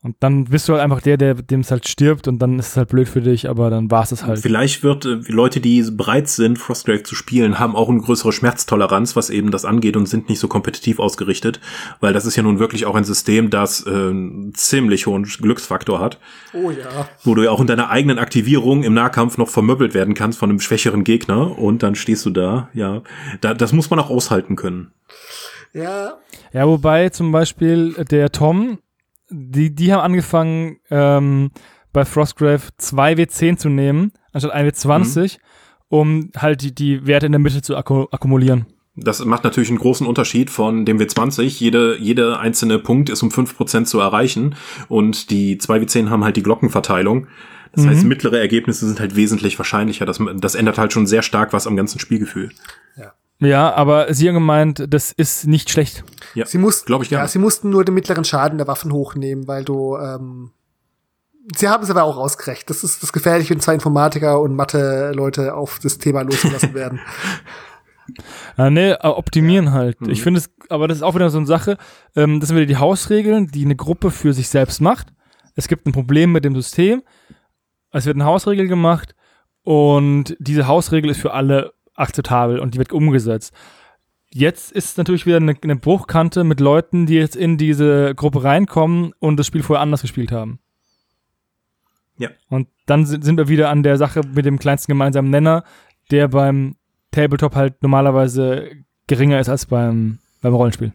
[0.03, 2.69] Und dann bist du halt einfach der, der dem es halt stirbt und dann ist
[2.69, 4.39] es halt blöd für dich, aber dann war es es halt.
[4.39, 9.17] Vielleicht wird äh, Leute, die bereit sind, Frostgrave zu spielen, haben auch eine größere Schmerztoleranz,
[9.17, 11.61] was eben das angeht und sind nicht so kompetitiv ausgerichtet,
[11.99, 15.99] weil das ist ja nun wirklich auch ein System, das äh, einen ziemlich hohen Glücksfaktor
[15.99, 16.21] hat,
[16.53, 17.09] Oh ja.
[17.25, 20.51] wo du ja auch in deiner eigenen Aktivierung im Nahkampf noch vermöbelt werden kannst von
[20.51, 23.03] einem schwächeren Gegner und dann stehst du da, ja,
[23.41, 24.93] da, das muss man auch aushalten können.
[25.73, 26.15] Ja,
[26.53, 28.79] Ja, wobei zum Beispiel der Tom,
[29.31, 31.51] die, die haben angefangen, ähm,
[31.93, 35.39] bei Frostgrave 2W10 zu nehmen, anstatt 1W20,
[35.89, 38.67] um halt die, die Werte in der Mitte zu akku akkumulieren.
[38.97, 41.43] Das macht natürlich einen großen Unterschied von dem W20.
[41.43, 44.57] Jede, jede einzelne Punkt ist um 5% zu erreichen
[44.89, 47.27] und die 2W10 haben halt die Glockenverteilung.
[47.73, 50.07] Das heißt, mittlere Ergebnisse sind halt wesentlich wahrscheinlicher.
[50.07, 52.51] Das, das ändert halt schon sehr stark was am ganzen Spielgefühl.
[52.97, 56.05] Ja, aber sie haben gemeint, das ist nicht schlecht.
[56.35, 57.25] Ja, sie mussten, glaube ich gerne.
[57.25, 60.53] ja, sie mussten nur den mittleren Schaden der Waffen hochnehmen, weil du, ähm,
[61.55, 62.71] sie haben es aber auch ausgerechnet.
[62.71, 67.01] Das ist das Gefährliche, wenn zwei Informatiker und Mathe-Leute auf das Thema losgelassen werden.
[68.57, 70.01] Ah, nee, äh, optimieren halt.
[70.01, 70.11] Mhm.
[70.11, 71.77] Ich finde es, aber das ist auch wieder so eine Sache.
[72.15, 75.09] Ähm, das sind wieder die Hausregeln, die eine Gruppe für sich selbst macht.
[75.55, 77.03] Es gibt ein Problem mit dem System.
[77.91, 79.15] Es wird eine Hausregel gemacht
[79.63, 83.55] und diese Hausregel ist für alle akzeptabel und die wird umgesetzt.
[84.31, 89.13] Jetzt ist natürlich wieder eine, eine Bruchkante mit Leuten, die jetzt in diese Gruppe reinkommen
[89.19, 90.59] und das Spiel vorher anders gespielt haben.
[92.19, 92.31] Ja.
[92.49, 95.65] Und dann sind wir wieder an der Sache mit dem kleinsten gemeinsamen Nenner,
[96.11, 96.77] der beim
[97.11, 98.71] Tabletop halt normalerweise
[99.07, 100.93] geringer ist als beim, beim Rollenspiel.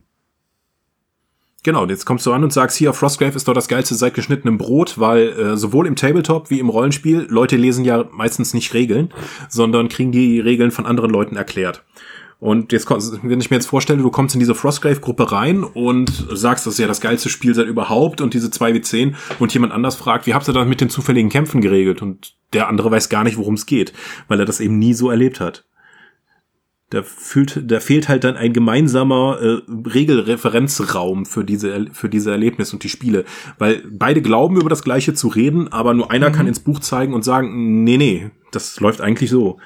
[1.63, 4.57] Genau, jetzt kommst du an und sagst, hier, Frostgrave ist doch das geilste seit geschnittenem
[4.57, 9.13] Brot, weil äh, sowohl im Tabletop wie im Rollenspiel, Leute lesen ja meistens nicht Regeln,
[9.47, 11.83] sondern kriegen die Regeln von anderen Leuten erklärt.
[12.39, 16.65] Und jetzt, wenn ich mir jetzt vorstelle, du kommst in diese Frostgrave-Gruppe rein und sagst,
[16.65, 20.25] das ist ja das geilste Spiel seit überhaupt und diese 2W10 und jemand anders fragt,
[20.25, 22.01] wie habt ihr das mit den zufälligen Kämpfen geregelt?
[22.01, 23.93] Und der andere weiß gar nicht, worum es geht,
[24.27, 25.65] weil er das eben nie so erlebt hat.
[26.91, 32.73] Da, fühlt, da fehlt halt dann ein gemeinsamer äh, Regelreferenzraum für diese, für diese Erlebnis
[32.73, 33.25] und die Spiele.
[33.57, 36.33] Weil beide glauben, über das Gleiche zu reden, aber nur einer mhm.
[36.33, 39.57] kann ins Buch zeigen und sagen, nee, nee, das läuft eigentlich so.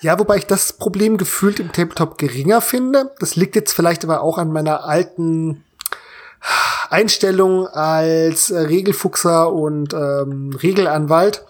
[0.00, 3.12] Ja, wobei ich das Problem gefühlt im Tabletop geringer finde.
[3.20, 5.62] Das liegt jetzt vielleicht aber auch an meiner alten
[6.88, 11.44] Einstellung als äh, Regelfuchser und ähm, Regelanwalt.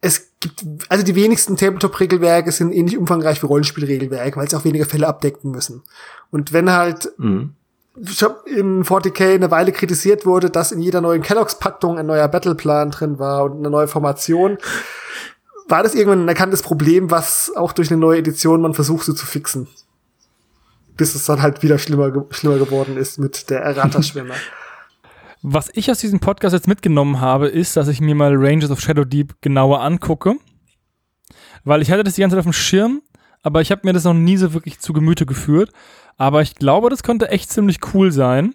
[0.00, 4.86] Es gibt, also die wenigsten Tabletop-Regelwerke sind ähnlich umfangreich wie Rollenspielregelwerke, weil sie auch weniger
[4.86, 5.82] Fälle abdecken müssen.
[6.30, 7.54] Und wenn halt mhm.
[7.96, 12.26] ich hab in 40k eine Weile kritisiert wurde, dass in jeder neuen Kellogg's-Paktung ein neuer
[12.26, 14.56] Battleplan drin war und eine neue Formation,
[15.68, 19.12] war das irgendwann ein erkanntes Problem, was auch durch eine neue Edition man versucht so
[19.12, 19.68] zu fixen.
[20.96, 24.34] Bis es dann halt wieder schlimmer, schlimmer geworden ist mit der Errata-Schwimmer.
[25.42, 28.80] Was ich aus diesem Podcast jetzt mitgenommen habe, ist, dass ich mir mal Rangers of
[28.80, 30.36] Shadow Deep genauer angucke.
[31.64, 33.02] Weil ich hatte das die ganze Zeit auf dem Schirm,
[33.42, 35.70] aber ich habe mir das noch nie so wirklich zu Gemüte geführt.
[36.16, 38.54] Aber ich glaube, das könnte echt ziemlich cool sein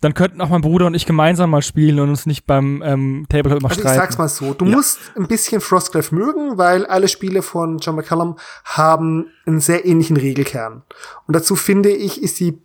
[0.00, 3.26] dann könnten auch mein Bruder und ich gemeinsam mal spielen und uns nicht beim ähm,
[3.28, 3.96] Tabletop immer also streiten.
[3.96, 4.76] Ich sag's mal so, du ja.
[4.76, 10.16] musst ein bisschen Frostgrave mögen, weil alle Spiele von John McCallum haben einen sehr ähnlichen
[10.16, 10.84] Regelkern.
[11.26, 12.62] Und dazu finde ich, ist die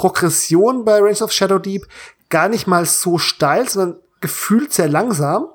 [0.00, 1.86] Progression bei Range of Shadow Deep
[2.30, 5.48] gar nicht mal so steil, sondern gefühlt sehr langsam.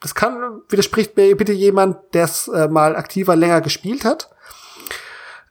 [0.00, 4.28] Das kann, widerspricht mir bitte jemand, der es äh, mal aktiver länger gespielt hat.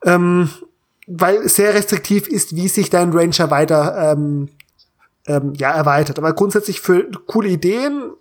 [0.03, 0.51] Ähm,
[1.07, 4.49] weil sehr restriktiv ist, wie sich dein Ranger weiter ähm,
[5.25, 6.19] ähm, ja, erweitert.
[6.19, 8.11] Aber grundsätzlich für coole Ideen,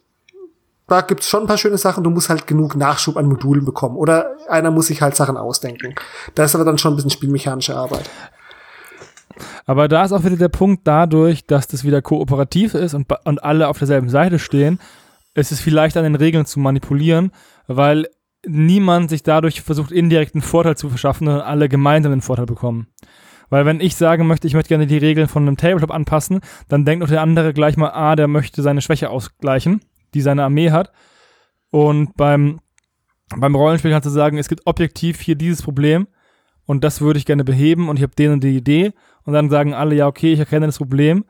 [0.87, 2.05] da gibt's schon ein paar schöne Sachen.
[2.05, 3.97] Du musst halt genug Nachschub an Modulen bekommen.
[3.97, 5.95] Oder einer muss sich halt Sachen ausdenken.
[6.35, 8.09] Da ist aber dann schon ein bisschen spielmechanische Arbeit.
[9.64, 13.43] Aber da ist auch wieder der Punkt dadurch, dass das wieder kooperativ ist und, und
[13.45, 14.78] alle auf derselben Seite stehen,
[15.34, 17.30] ist es vielleicht an den Regeln zu manipulieren,
[17.66, 18.07] weil
[18.47, 22.87] niemand sich dadurch versucht, indirekten Vorteil zu verschaffen, sondern alle gemeinsam den Vorteil bekommen.
[23.49, 26.84] Weil wenn ich sagen möchte, ich möchte gerne die Regeln von einem Tabletop anpassen, dann
[26.84, 29.80] denkt auch der andere gleich mal, ah, der möchte seine Schwäche ausgleichen,
[30.14, 30.93] die seine Armee hat.
[31.70, 32.61] Und beim,
[33.37, 36.07] beim Rollenspiel kannst du sagen, es gibt objektiv hier dieses Problem
[36.64, 38.93] und das würde ich gerne beheben und ich habe den und die Idee.
[39.27, 41.24] Und dann sagen alle, ja, okay, ich erkenne das Problem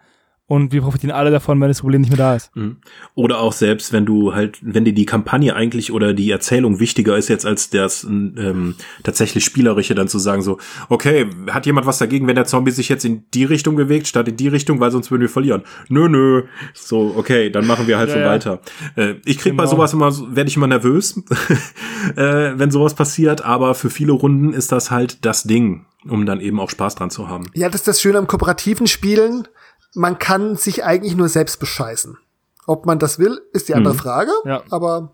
[0.48, 2.54] und wir profitieren alle davon, wenn das Problem nicht mehr da ist.
[2.54, 2.76] Mhm.
[3.16, 7.16] Oder auch selbst, wenn du halt, wenn dir die Kampagne eigentlich oder die Erzählung wichtiger
[7.16, 11.98] ist jetzt als das ähm, tatsächlich spielerische, dann zu sagen so, okay, hat jemand was
[11.98, 14.92] dagegen, wenn der Zombie sich jetzt in die Richtung bewegt, statt in die Richtung, weil
[14.92, 15.62] sonst würden wir verlieren.
[15.88, 16.44] Nö, nö.
[16.74, 18.26] So, okay, dann machen wir halt ja, so ja.
[18.26, 18.60] weiter.
[18.94, 19.64] Äh, ich krieg genau.
[19.64, 21.20] bei sowas immer, werde ich immer nervös,
[22.16, 26.40] äh, wenn sowas passiert, aber für viele Runden ist das halt das Ding um dann
[26.40, 27.50] eben auch Spaß dran zu haben.
[27.54, 29.48] Ja, das ist das Schöne am kooperativen Spielen
[29.96, 32.18] man kann sich eigentlich nur selbst bescheißen.
[32.66, 33.98] Ob man das will, ist die andere mhm.
[33.98, 34.62] Frage, ja.
[34.70, 35.12] aber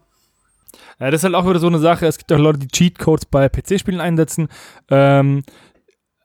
[0.98, 2.06] ja, das ist halt auch wieder so eine Sache.
[2.06, 4.48] Es gibt auch Leute, die Cheatcodes bei PC-Spielen einsetzen.
[4.88, 5.42] Ähm,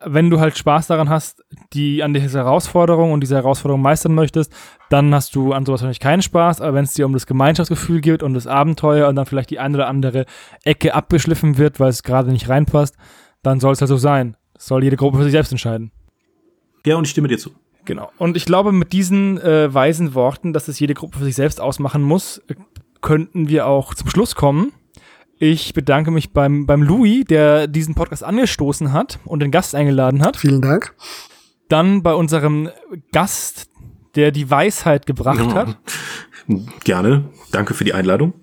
[0.06, 4.53] wenn du halt Spaß daran hast, die an dieser Herausforderung und diese Herausforderung meistern möchtest,
[4.90, 6.61] dann hast du an sowas wahrscheinlich keinen Spaß.
[6.61, 9.60] Aber wenn es dir um das Gemeinschaftsgefühl geht und das Abenteuer und dann vielleicht die
[9.60, 10.26] eine oder andere
[10.64, 12.95] Ecke abgeschliffen wird, weil es gerade nicht reinpasst,
[13.41, 14.38] dann soll es halt so sein.
[14.53, 15.91] Das soll jede Gruppe für sich selbst entscheiden.
[16.86, 17.52] Ja, und ich stimme dir zu.
[17.88, 18.11] Genau.
[18.18, 21.61] Und ich glaube, mit diesen äh, weisen Worten, dass es jede Gruppe für sich selbst
[21.61, 22.55] ausmachen muss, äh,
[23.01, 24.73] könnten wir auch zum Schluss kommen.
[25.39, 30.22] Ich bedanke mich beim, beim Louis, der diesen Podcast angestoßen hat und den Gast eingeladen
[30.22, 30.35] hat.
[30.35, 30.95] Vielen Dank.
[31.69, 32.69] Dann bei unserem
[33.14, 33.69] Gast,
[34.15, 35.53] der die Weisheit gebracht ja.
[35.55, 35.77] hat.
[36.84, 37.30] Gerne.
[37.51, 38.34] Danke für die Einladung.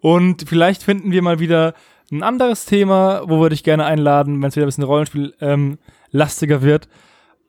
[0.00, 1.72] Und vielleicht finden wir mal wieder
[2.12, 5.78] ein anderes Thema, wo wir dich gerne einladen, wenn es wieder ein bisschen Rollenspiel ähm,
[6.10, 6.88] lastiger wird.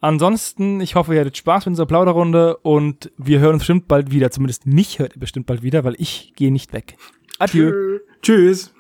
[0.02, 4.12] Ansonsten, ich hoffe, ihr hattet Spaß mit unserer Plauderrunde und wir hören uns bestimmt bald
[4.12, 4.32] wieder.
[4.32, 6.96] Zumindest mich hört ihr bestimmt bald wieder, weil ich gehe nicht weg.
[7.38, 8.00] Adieu.
[8.22, 8.74] Tschüss.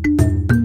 [0.00, 0.61] Tschüss.